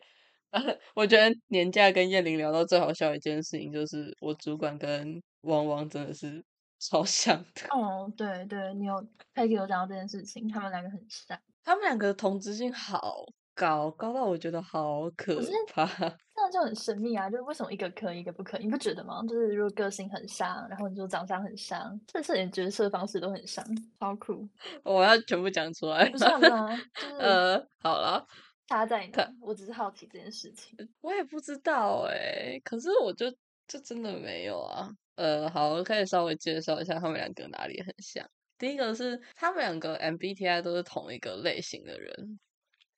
[0.94, 6.44] 我觉得年假跟叶玲聊到最好笑的一件事情，就是我主管跟汪汪真的是
[6.80, 7.68] 超像的。
[7.72, 11.40] 哦，对对，你有佩奇有讲到这件事情，他们两个很像。
[11.64, 13.26] 他们两个同质性好。
[13.54, 15.86] 高高到我觉得好可怕，
[16.36, 17.30] 这样就很神秘啊！
[17.30, 18.64] 就是为什么一个可以，一个不可以？
[18.64, 19.22] 你不觉得吗？
[19.28, 23.64] 就是如果个性很像，然后你说长相很像，甚至连角色方式都很像，
[24.00, 24.48] 超酷！
[24.84, 26.70] 我要全部讲出来，不是吗？
[27.20, 28.26] 呃，好了，
[28.68, 29.30] 差在哪？
[29.42, 30.78] 我只是好奇这件事情。
[31.02, 33.30] 我也不知道哎，可是我就
[33.68, 34.90] 就真的没有啊。
[35.16, 38.28] 呃，好，我可以稍微介绍一下他们两个哪里很像。
[38.58, 42.40] 第一个是他们两个 MBTI 都是同一个类型的人，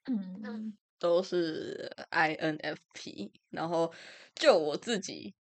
[0.05, 3.31] 嗯，都是 INFP。
[3.49, 3.93] 然后
[4.35, 5.33] 就我自己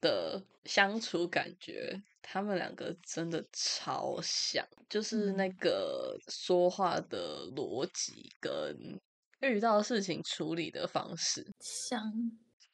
[0.00, 9.00] 的相处感觉，他们两个真的超像，就是那个说话的逻辑跟
[9.40, 12.02] 遇到事情处理的方式像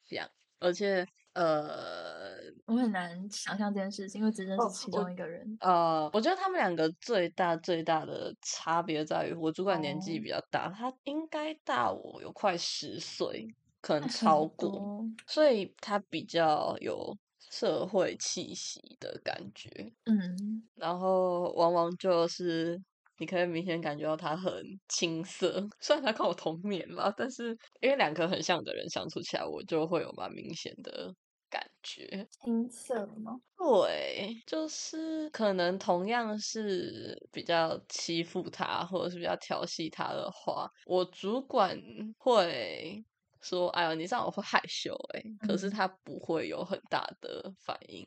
[0.03, 1.07] 像，而且。
[1.35, 5.55] 呃，我很难想象这件事情，因为只认识其中一个人。
[5.59, 13.47] 呃，我觉得他们两个最大最大的差别在于，我主管年纪比较大，他应该大我有快十岁，
[13.81, 19.69] 可能超过，所以他比较有社会气息的感觉。
[20.05, 22.81] 嗯，然后往往就是。
[23.17, 24.51] 你可以明显感觉到他很
[24.89, 31.15] 青涩，虽然他跟我同年嘛，但是因为两个很像的人相处起来，我就会有蛮明显的
[31.55, 32.27] 感觉。
[32.29, 33.39] 青涩吗？
[33.57, 41.79] 对，就是可能同样是比较欺负他，或者是比较调戏他的话，我主管
[42.17, 43.01] 会
[43.41, 48.05] 说：“哎呦，你这样我会害羞。”哎，可是他不会有很大的反应。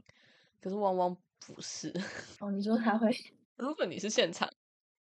[0.61, 1.91] 可是汪汪不是
[2.41, 3.11] 哦，你说他会？
[3.57, 4.47] 如果你是现场。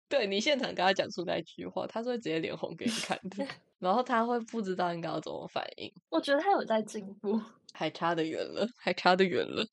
[0.08, 3.44] 对你现场跟他讲出那句话，他是会直接脸红给你看的，
[3.80, 5.92] 然后他会不知道应该要怎么反应。
[6.10, 7.42] 我觉得他有在进步，
[7.76, 9.66] 还差得远了，还差得远了。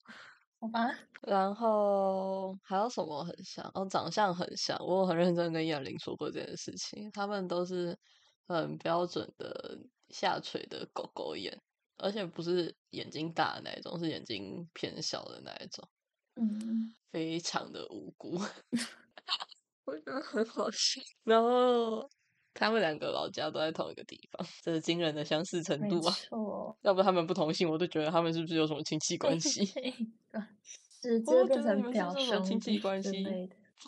[0.61, 0.81] 好吧。
[1.23, 3.65] 然后还有什么很像？
[3.75, 4.77] 哦，长相很像。
[4.85, 7.97] 我很认真跟燕玲说过这件事情，他们都是
[8.49, 9.79] 很标准的
[10.11, 11.57] 下垂的狗狗眼，
[11.99, 15.89] 而且不是眼睛大的那一种，是眼睛偏小的那一种。
[16.35, 18.41] 嗯，非常的无辜。
[19.85, 22.09] 我觉得很好笑，然后
[22.55, 26.15] 他们两个老家都在同一个地方，这是惊人的相似程度啊！
[26.83, 29.65] 要不他们不同姓，我都觉得他们是不是有什么亲戚关系？
[31.01, 33.25] 直接变成表兄亲戚关系，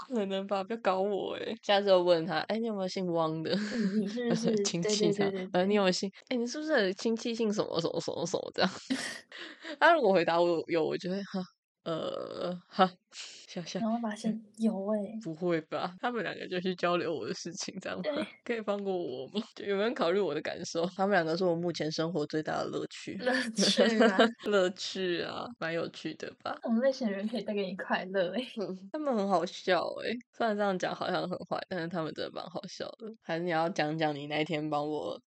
[0.09, 0.65] 不可能吧？
[0.65, 1.55] 不要搞我哎！
[1.63, 3.55] 下次我问他，哎，你有没有姓汪的？
[4.01, 5.13] 你是不 是亲戚？
[5.53, 6.11] 呃，你有没有姓？
[6.29, 8.71] 哎，你是不是亲戚姓什么什么什么什么这样？
[9.79, 11.41] 他如果回答我有，我觉得哈。
[11.85, 12.91] 呃，哈，
[13.47, 15.95] 想想，然后发现有哎，不会吧？
[16.01, 18.27] 他们两个就去交流我的事情，这样吗？
[18.43, 19.43] 可以放过我吗？
[19.65, 20.87] 有没有考虑我的感受？
[20.97, 26.59] 他们两个是我目前生活最大的乐趣，乐趣啊， 乐趣啊，蛮有趣的吧？
[26.63, 28.41] 我们类型人可以带给你快乐哎，
[28.91, 33.15] 他们很好笑哎，虽然这样讲好像很坏，但是他们真的蛮好笑的。
[33.23, 35.21] 还是你要讲讲你那天帮我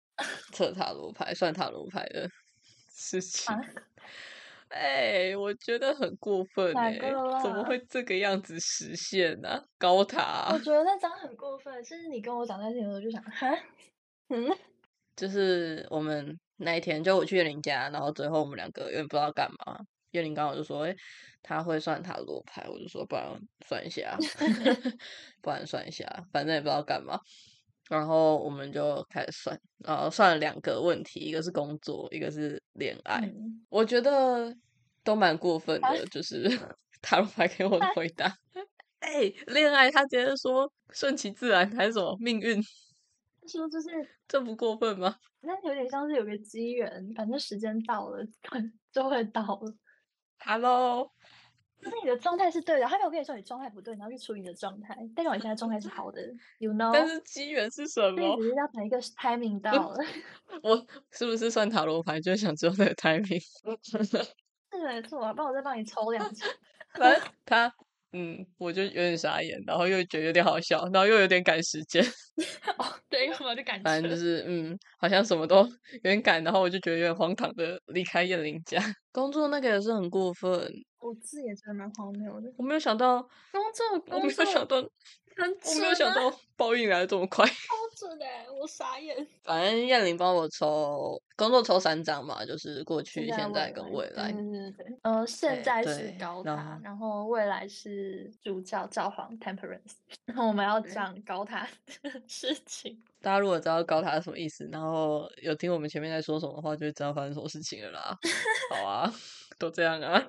[0.52, 2.28] 测塔罗牌、算塔罗牌的
[2.88, 3.54] 事情？
[4.68, 6.98] 哎，我觉得很过分哎，
[7.42, 9.62] 怎么会这个样子实现呢？
[9.78, 11.72] 高塔，我觉得那张很过分。
[11.84, 13.48] 甚至你跟我讲那些的时候，就想，哈，
[14.28, 14.48] 嗯，
[15.14, 19.78] 就是我们那一天，就我去岳林家，然后最后我们两个有点不知道干嘛。
[20.10, 20.96] 岳林刚好就说，哎，
[21.42, 23.24] 他会算塔罗牌，我就说， 不然
[23.66, 24.18] 算一下，
[25.42, 27.20] 不然算一下，反正也不知道干嘛。
[27.88, 33.22] 然后我们就开始算，然后算了两个问题，一个是工作，一个是恋爱。
[33.68, 34.54] 我觉得
[35.04, 36.48] 都蛮过分的，就是
[37.00, 38.26] 塔罗牌给我的回答。
[38.98, 42.60] 哎，恋爱他直接说顺其自然还是什么命运？
[43.46, 43.88] 说就是
[44.26, 45.14] 这不过分吗？
[45.42, 48.24] 那有点像是有个机缘，反正时间到了
[48.90, 49.74] 就会到了。
[50.38, 51.12] Hello。
[51.80, 56.20] 那你的状态是对的，他没有跟你说你状态不对，然后去处理你的状态，代表你现在状态是好的
[56.58, 56.90] ，you know？
[56.92, 58.36] 但是机缘是什么？
[58.36, 59.98] 只是要等一个 timing 到了。
[60.62, 63.40] 我是不是算塔罗牌就想知道那个 timing？
[64.70, 66.48] 是没错啊，帮我再帮你抽两张。
[66.94, 67.72] 反正，他。
[68.12, 72.02] 嗯，我就有点傻眼，然后又觉得有点好笑，然后又有点赶时间。
[72.78, 73.82] 哦，对，干嘛就赶？
[73.82, 78.80] 反正就是嗯，好像什么都有点赶，然后我就觉得有点荒唐的离开燕玲家。
[79.12, 80.50] 工作那个也是很过分，
[81.06, 82.52] 我自己也觉得蛮荒谬的。
[82.56, 84.76] 我没有想到 工作，我没有想到。
[85.38, 87.52] 我没有想到报应来的这么快，超
[87.94, 88.24] 准的，
[88.58, 89.14] 我傻眼。
[89.44, 94.32] 反正燕玲帮我抽工作抽三张嘛，就是过去、现在跟未来。
[94.32, 99.96] 对对对，呃，现在是高塔，然后未来是主教教皇 Temperance。
[100.24, 101.68] 然后我们要讲高塔
[102.02, 102.98] 的事情。
[103.20, 108.18] 大家如果知道高塔是什么意思，然后有听我们前面在说什么的话，就会知道发生什么事情了啦。
[108.70, 109.12] 好啊，
[109.58, 110.26] 都这样啊。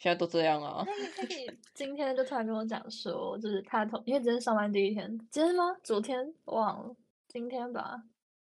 [0.00, 0.82] 现在都这样啊！
[1.14, 5.76] 可以，今天就突然跟我讲说，就是他同，因为今天上班第一天，今天吗？
[5.84, 6.96] 昨天忘了，
[7.28, 8.02] 今天吧。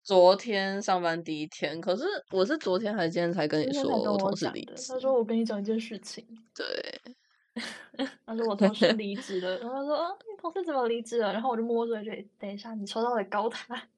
[0.02, 4.92] 昨天上班第一天，可是我是昨天还是今天才跟你说我同事离职？
[4.92, 6.22] 他说我跟你讲一件事情。
[6.54, 7.00] 对，
[8.26, 11.32] 他说我同事离职了，然后他说啊，你同事怎么离职了？
[11.32, 13.88] 然后我就摸着嘴，等一下，你抽到了高塔。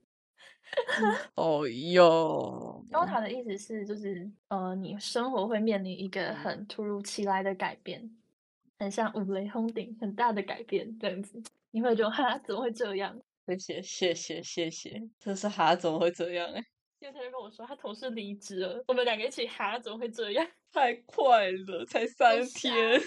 [1.37, 8.11] 哦哟，高塔的意思是，就是呃，你生活会面临一个很突如其来的改变，
[8.79, 13.18] 很像五雷轰顶，很大的改变这样子，你会觉得哈，怎么会这样？
[13.47, 16.47] 谢谢谢谢谢谢，这是哈，怎么会这样？
[16.53, 16.64] 哎，
[17.01, 20.47] 因为他就跟我说，他同事离职了，我们两个一起哈，怎么会这样？
[20.73, 23.01] 太快了，才 三天，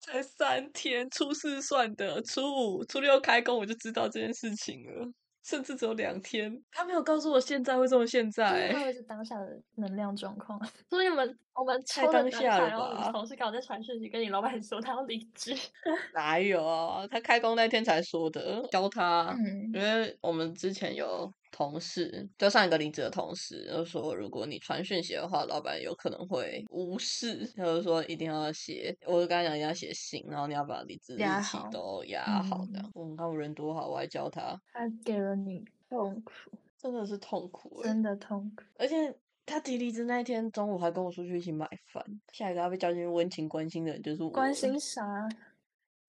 [0.00, 5.12] 才三天，初四算的，初五、初六开工，我就知道这件事情了。
[5.42, 10.58] 甚至只有两天，他没有告诉我现在会这么现在，他会是当下的能量状况。
[10.90, 13.10] 所以我们我们太当下了吧？
[13.12, 15.54] 同事刚好在传讯息跟你老板说他要离职，
[16.14, 17.06] 哪有啊？
[17.08, 19.34] 他开工那天才说的，教他，
[19.72, 21.32] 因为我们之前有。
[21.50, 32.80] 同事就上一个离职的同事，就说如果你传讯息的话，老板有可能会无视，他就是说一定要写，我就跟他讲一定要写信，然后你要把离职日期都压好的。
[32.94, 34.60] 嗯，看我人多好，我还教他。
[34.72, 36.32] 他给了你痛苦，
[36.76, 38.62] 真的是痛苦，真的痛苦。
[38.76, 42.04] 而且他提离职那一天中午还跟我出去一起买饭。
[42.32, 44.30] 下一个要被叫进去温情关心的人就是我。
[44.30, 45.02] 关心啥？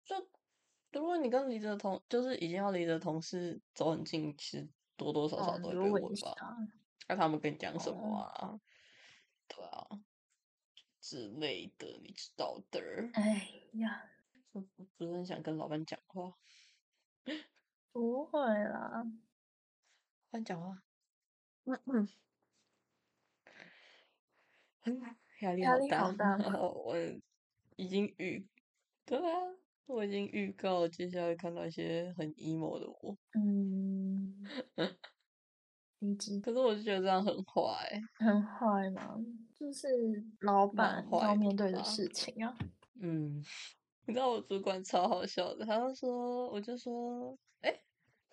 [0.05, 0.17] 就
[0.93, 4.69] 如果你跟离职的同，就是已经要离职的同事走很近，其实。
[5.03, 6.35] 多多少少都会被问吧，
[7.09, 8.61] 那他们跟你讲什么啊？
[9.49, 9.89] 对啊，
[11.01, 12.81] 之类的，你知道的。
[13.15, 14.09] 哎呀，
[14.53, 16.37] 我不是很想跟老板讲话。
[17.93, 20.83] 不会啦，老板讲话。
[21.65, 22.09] 嗯嗯，
[25.41, 26.37] 压力好大。
[26.39, 26.97] 我
[27.77, 28.47] 已经预，
[29.05, 29.39] 对啊，
[29.87, 33.17] 我已经预告接下来看到一些很 emo 的我。
[33.35, 34.45] 嗯。
[36.01, 37.63] 离职，可是我就觉得这样很坏，
[38.17, 39.17] 很坏嘛，
[39.55, 39.87] 就是
[40.41, 42.53] 老板要面对的事情啊。
[43.01, 43.41] 嗯，
[44.07, 47.73] 你知道我主管超好笑的，他就说，我就说，哎，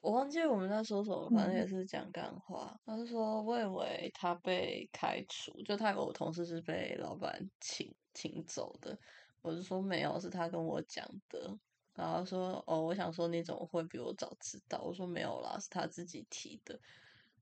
[0.02, 2.76] 我忘记我们在说什么，反正也是讲干话。
[2.88, 8.98] 他就说，我以为他被开除，就他有我同事是被老板请请走的，
[9.42, 11.58] 我就说没有，是他跟我讲的。
[11.96, 14.82] 然后说，哦，我想说你怎么会比我早知道？
[14.82, 16.80] 我说没有啦，是他自己提的。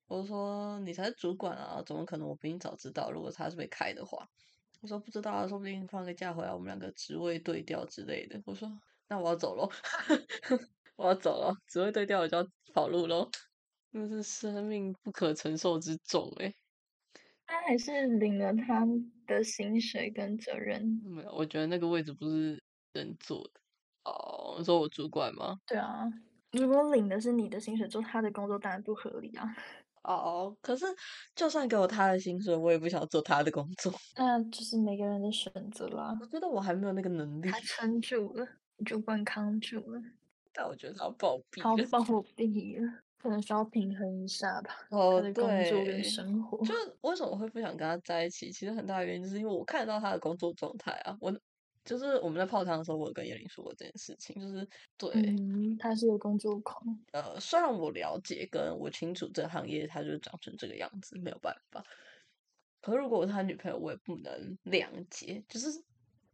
[0.08, 3.12] 我说你才是主管啊，怎么可能我比你早知道？
[3.12, 4.28] 如果他是被开的话，
[4.82, 8.42] 我说不知道啊，说不定放个假回来，我们两个职位对调之类的。
[8.46, 8.72] 我说
[9.08, 9.70] 那我要走喽，
[10.96, 13.30] 我要走了，职位对调我就要跑路喽，
[13.92, 16.56] 那是生命不可承受之重哎。
[17.48, 18.86] 他还是领了他
[19.26, 21.02] 的薪水跟责任。
[21.04, 22.62] 没有，我觉得那个位置不是
[22.94, 23.62] 人做的。
[24.04, 25.56] 哦，你说我主管吗？
[25.66, 26.04] 对啊，
[26.52, 29.46] 如果领的是你的薪水，做他的工作当然不合理啊。
[30.04, 30.86] 哦，可是
[31.36, 33.94] 就算给我他的薪水，我也不想做他的工作。
[34.16, 36.18] 那就是每个人的选择啦。
[36.22, 37.50] 我觉得我还没有那个能力。
[37.50, 38.48] 他撑住了，
[38.86, 40.02] 主管扛住了。
[40.54, 41.86] 但我觉得他暴毙了。
[41.86, 44.88] 他暴毙了，可能需要平衡一下吧。
[44.90, 45.34] 哦，对。
[45.34, 46.64] 工作跟生活。
[46.66, 48.52] 就为什么会不想跟他在一起？
[48.52, 51.36] 其实很大原因就是因为我看到他的工作状态啊，我。
[51.86, 54.36] 就是我们在泡汤的时候，我有跟叶玲说过这件事情。
[54.42, 55.10] 就是对，
[55.80, 56.86] 他是个工作狂。
[57.14, 61.82] 呃，虽然我了解，跟我清楚这个行业，他就是长成这个样子，没有办法。
[62.82, 65.42] 可是如果我是他女朋友，我也不能谅解。
[65.48, 65.82] 就是，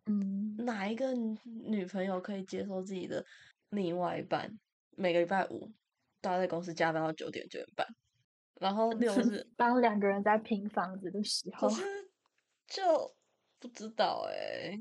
[0.07, 3.23] 嗯，哪一个女朋友可以接受自己的
[3.69, 4.57] 另外一半
[4.95, 5.71] 每个礼拜五
[6.23, 7.85] 都要在公司加班到九点九点半，
[8.55, 11.83] 然后六 日当两个人在拼房子的时候，可是
[12.65, 13.13] 就
[13.59, 14.79] 不知道哎。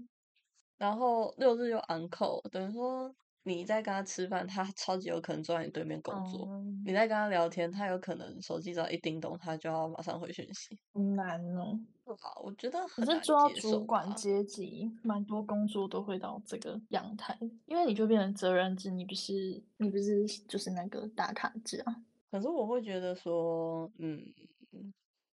[0.78, 3.14] 然后六日又 uncle，等于说
[3.44, 6.46] 你在跟他吃饭，他超级有可能坐在你对面工作；
[6.84, 10.78] 你在跟他聊天，他有可能手机只要一叮咚，他就要马上回讯息。
[11.16, 17.36] 难哦，不好，我觉得可是做到主管阶级，蛮多工作都会到这个阳台，
[17.66, 21.96] 因为你就变成责任制，你不是你不是就是那个打卡制啊。
[22.30, 24.24] 可是我会觉得说，嗯，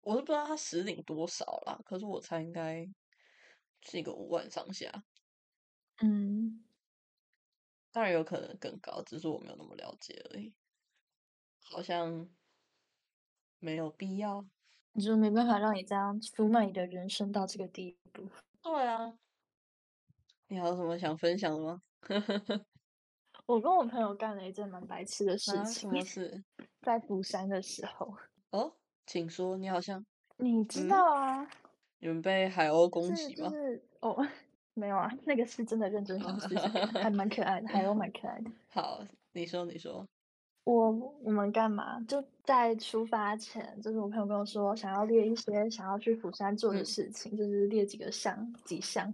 [0.01, 2.87] 我都不知道他实领多少啦，可是我猜应该
[3.81, 4.89] 是一个五万上下。
[6.01, 6.63] 嗯，
[7.97, 10.53] 当然有可能更高，只是我没有那么了解而已。
[11.63, 12.29] 好像
[13.57, 14.45] 没有必要，
[14.93, 18.29] 你就没办法让你这样出卖你的人生到这个地步。
[18.61, 19.17] 对啊，
[20.47, 21.81] 你还有什么想分享的吗？
[23.47, 25.65] 我跟我朋友干了一件蛮白痴的事情。
[25.65, 26.43] 什么事？
[26.85, 28.15] 在釜山的时候。
[28.51, 28.77] 哦，
[29.07, 29.57] 请说。
[29.57, 30.05] 你好像
[30.37, 31.49] 你知道啊？
[31.97, 33.49] 你们被海鸥攻击吗？
[33.49, 34.23] 是哦。
[34.77, 36.55] 没有啊，那个是真的认真想吃，
[36.99, 38.51] 还蛮可爱的，还有蛮可爱的。
[38.69, 39.03] 好，
[39.33, 40.07] 你说你说，
[40.65, 40.91] 我
[41.23, 41.99] 我们干嘛？
[42.01, 49.11] 就在出发前，就是我朋友跟我说，想要列一些想要去釜山做的事情，就是列几个项，几项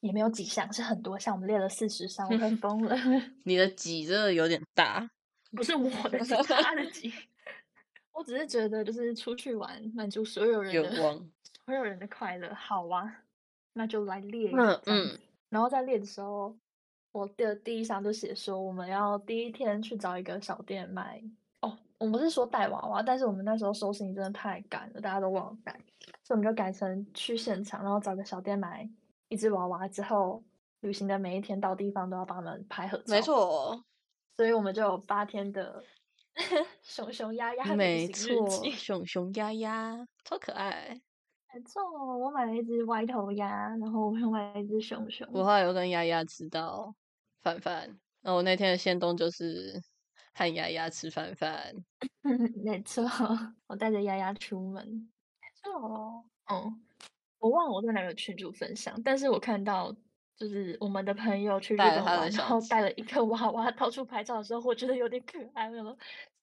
[0.00, 2.96] 也没有几项，是很多项，我们列了四十项，我快疯了。
[3.42, 5.10] 你的几真的有点大，
[5.50, 7.12] 不是我的，是他的几。
[8.12, 11.20] 我只是觉得就是出去玩，满足所有人的
[11.64, 13.22] 所有人的快乐，好啊，
[13.72, 14.80] 那就来列一张。
[15.48, 16.56] 然后在列的时候，
[17.12, 21.22] 我的第一项就写说，我们要第一天去找一个小店买。
[21.60, 25.72] 哦，我们是说带娃娃，但是我们那时候收行李真的太赶了，大家都忘了带，
[26.22, 28.88] 所以我们就改成去现场，然后找个小店买
[29.28, 29.86] 一只娃娃。
[29.88, 30.42] 之后
[30.80, 33.04] 旅行的每一天到地方都要帮他们拍合照。
[33.14, 33.84] 没错，
[34.34, 35.84] 所以我们就有八天的。
[36.82, 40.98] 熊熊丫丫，没错，熊熊丫丫超可爱。
[41.54, 41.82] 没错，
[42.18, 45.26] 我买了一只歪头鸭，然后我又买了一只熊熊。
[45.32, 46.94] 我后来又跟丫丫吃到
[47.42, 49.80] 饭饭，那我那天的先动就是
[50.34, 51.74] 和丫丫吃饭饭。
[52.64, 53.04] 没错，
[53.66, 54.84] 我带着丫丫出门。
[54.86, 56.82] 没错，嗯，
[57.38, 59.94] 我忘了我在哪个群主分享，但是我看到。
[60.34, 65.96] 就是我们的朋友去日本玩，然后带了一个娃娃到处拍照的时候，我觉得有点可爱了，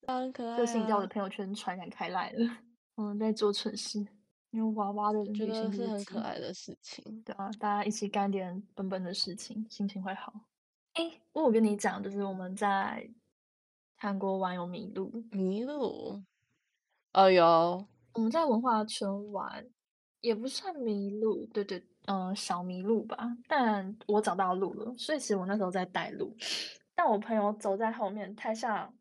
[0.07, 0.57] 很可爱。
[0.57, 2.57] 个性在我的朋友圈传染开来了。
[2.95, 4.07] 我们在做蠢事，
[4.51, 7.21] 用娃娃的旅行是很可爱的事情。
[7.23, 10.33] 对啊，大家一起干点笨笨的事情，心情会好。
[10.93, 13.09] 哎，我跟你讲，就是我们在
[13.97, 16.23] 韩国玩有迷路，迷路。
[17.13, 19.65] 哦哟，我们在文化村玩，
[20.21, 21.45] 也不算迷路。
[21.47, 21.85] 对对。
[22.05, 26.35] 嗯，小迷路吧，但我找到路了，所以其实我那时候在带路，
[26.95, 28.91] 但我朋友走在后面，太像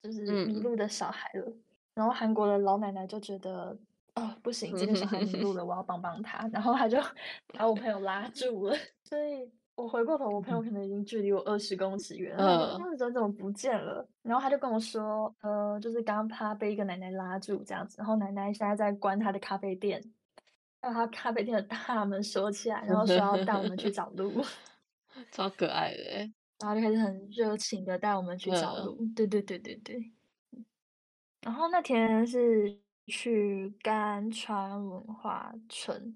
[0.00, 1.52] 就是迷路的小孩了。
[1.94, 3.76] 然后韩国的老奶奶就觉得，
[4.14, 6.98] 哦，不行，这个小孩迷路了， 我要帮帮他，然后他就
[7.58, 8.76] 把我朋友拉住了。
[9.02, 14.06] 所以我回过头，我朋友可能已经距离我二十公尺远，了，他们怎么不见了？
[14.22, 20.02] 然后他就跟我说，呃，就是刚刚他被一个奶奶拉住这样子，然后奶奶现在在关他的咖啡店。
[20.80, 24.30] 让他咖啡店的大门锁起来，然后说要带我们去找路，
[25.32, 26.02] 超可爱的。
[26.58, 28.98] 然后就开始很热情的带我们去找路。
[29.16, 30.12] 对对对对对。
[31.40, 36.14] 然后那天是去甘川文化村，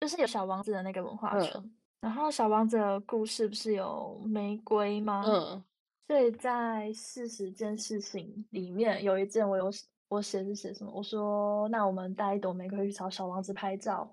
[0.00, 1.72] 就是有小王子的那个文化村。
[2.00, 5.22] 然后小王子的故事不是有玫瑰吗？
[5.26, 5.64] 嗯。
[6.08, 9.70] 所以在四十件事情里面，有一件我有。
[10.10, 10.90] 我写是写什么？
[10.92, 14.12] 我说，那我们带一朵玫瑰去找小王子拍照，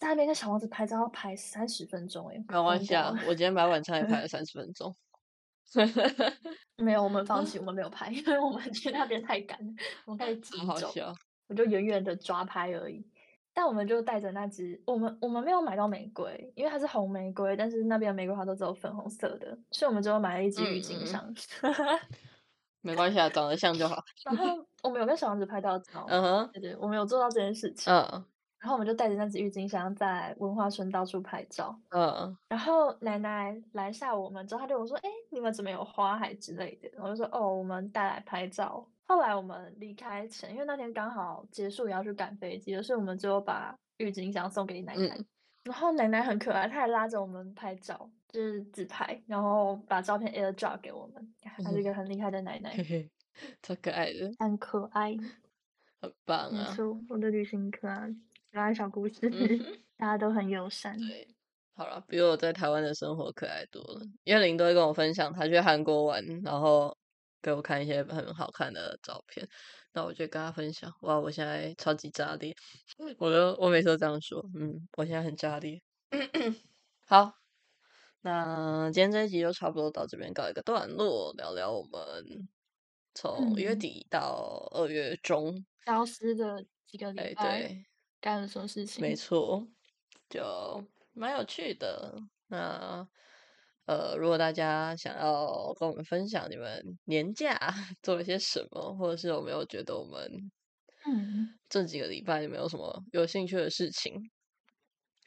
[0.00, 4.96] 在那边跟小王子拍照要拍三十分钟，哎，开玩笑，我今天买晚餐也拍了三十分钟。
[6.76, 9.56] 没有，我们放弃， 我们没有拍，因为我们去那边太赶，
[10.06, 10.92] 我们开始急走，
[11.52, 13.04] 我就远远的抓拍而已。
[13.54, 21.22] 但我们就带着那只，我们我们没有买到玫瑰，因为它是红玫瑰，但是那边的玫瑰花都只有粉红色的，所以我们最后买了一支郁金香。
[22.80, 24.02] 没关系啊，长得像就好。
[24.24, 27.92] 然后我们有跟小王子拍到照， 嗯哼，对对，我们有做到这件事情。
[27.92, 28.24] 嗯，
[28.58, 31.78] 然后我们就带着那只郁金香在文化村到处拍照。
[31.90, 45.18] 嗯，然后奶奶拦下我们之后，她对我说：“哎，你们怎么有花海之类的？”我就说：“哦，我们带来拍照。”后来我们离开前，因为那天刚好结束也要去赶飞机，所以我们最后把郁金香送给奶奶。
[45.64, 51.34] 然后奶奶很可爱，她还拉着我们拍照，就是自拍，然后把照片 AirDrop 给我们。
[51.40, 52.74] 她是一个很厉害的奶奶，
[53.62, 55.16] 超可爱的，很可爱，
[56.02, 56.50] 很棒啊！
[56.50, 58.08] 没错，我的旅行可爱，
[58.50, 59.30] 可爱小故事，
[59.96, 60.98] 大家都很友善。
[60.98, 61.28] 对，
[61.76, 64.00] 好了，比我在台湾的生活可爱多了。
[64.24, 66.96] 叶玲都会跟我分享他去韩国玩，然后
[67.42, 69.46] 给我看一些很好看的照片。
[69.94, 72.54] 那我就跟他分享，哇，我现在超级炸裂，
[73.18, 75.82] 我都我每次都这样说，嗯，我现在很炸裂。
[77.04, 77.34] 好，
[78.22, 82.48] 那今天这一集就差不多到这边告一个段落，聊聊我们
[83.12, 87.84] 从月底到二月中消失的几个礼拜
[88.18, 89.02] 干了什么事情？
[89.02, 89.68] 没错，
[90.30, 90.82] 就
[91.12, 92.14] 蛮有趣的。
[92.46, 93.06] 那。
[93.86, 97.58] 呃，如果大家想要跟我们分享你们年假
[98.02, 100.50] 做了些什么，或者是有没有觉得我们
[101.04, 104.30] 嗯这几个礼拜有没有什么有兴趣的事情，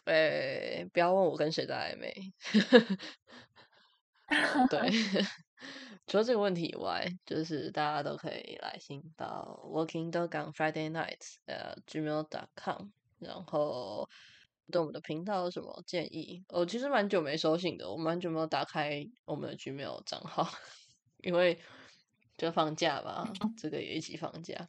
[0.05, 2.13] 诶，不要问我跟谁在暧昧。
[4.69, 4.79] 对，
[6.07, 12.89] 除了这个问题以外，就是大家都可以来信到 Working Dog on Friday Nights 呃 gmail dot com，
[13.19, 14.07] 然后。
[14.71, 16.43] 对我们的频道有什么建议？
[16.49, 20.47] 我其实蛮久没收信的，我蛮久没有打开我们的 Gmail 账号，
[21.23, 21.59] 因为
[22.37, 24.67] 就放假吧，这个也一起放假，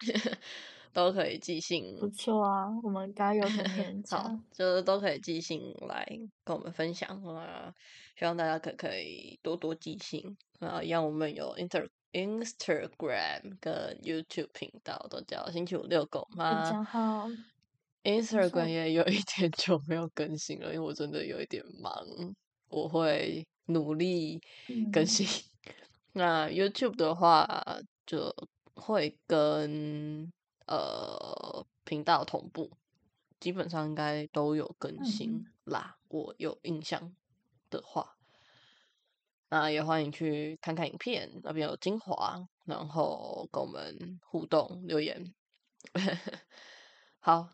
[0.92, 1.96] 都可以寄信。
[1.98, 6.06] 不错啊，我们该有的年 好，就是都可以寄信来
[6.44, 7.72] 跟我们分享啊，
[8.16, 16.86] 希望大家可可以多多寄信啊，让我们有 Inter Instagram 跟 YouTube 频道，都叫星期五遛狗吗？
[18.04, 21.94] Instagram 也有一点久没有更新了，因为我真的有一点忙，
[22.68, 24.40] 我会努力
[24.92, 25.26] 更新。
[26.12, 27.46] 那 YouTube 的话，
[28.04, 28.34] 就
[28.74, 30.30] 会跟
[30.66, 32.70] 呃频道同步，
[33.38, 35.96] 基本上应该都有更新啦。
[36.08, 37.14] 我有印象
[37.70, 38.16] 的话，
[39.48, 45.32] 那也欢迎去看看影片，那边有精华，然后跟我们互动留言。
[47.20, 47.48] 好，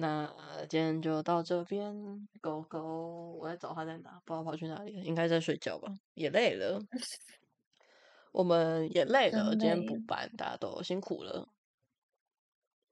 [0.00, 0.32] 那
[0.68, 1.92] 今天就到这边。
[2.40, 6.80] 狗狗，我在找它在哪，不知道跑去哪里了，应该在睡觉吧，也累了。
[8.30, 11.48] 我们也累了，今天补班，大家都辛苦了。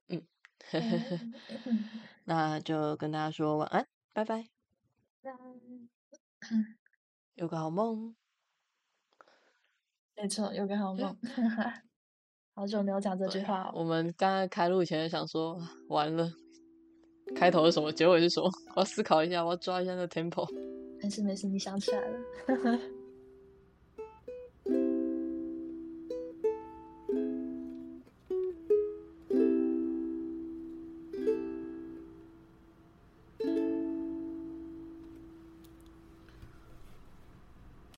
[0.09, 0.27] 嗯，
[2.25, 4.49] 那就跟大家说晚安，拜拜。
[7.35, 8.15] 有个好梦。
[10.17, 11.17] 没错，有个好梦。
[12.53, 13.71] 好久没有讲这句话。
[13.73, 16.29] 我们刚刚开录前想说，完了，
[17.35, 18.49] 开头是什么，结尾是什么？
[18.75, 20.47] 我要思考一下，我要抓一下那 tempo。
[21.01, 22.79] 没事没事，你想起来了。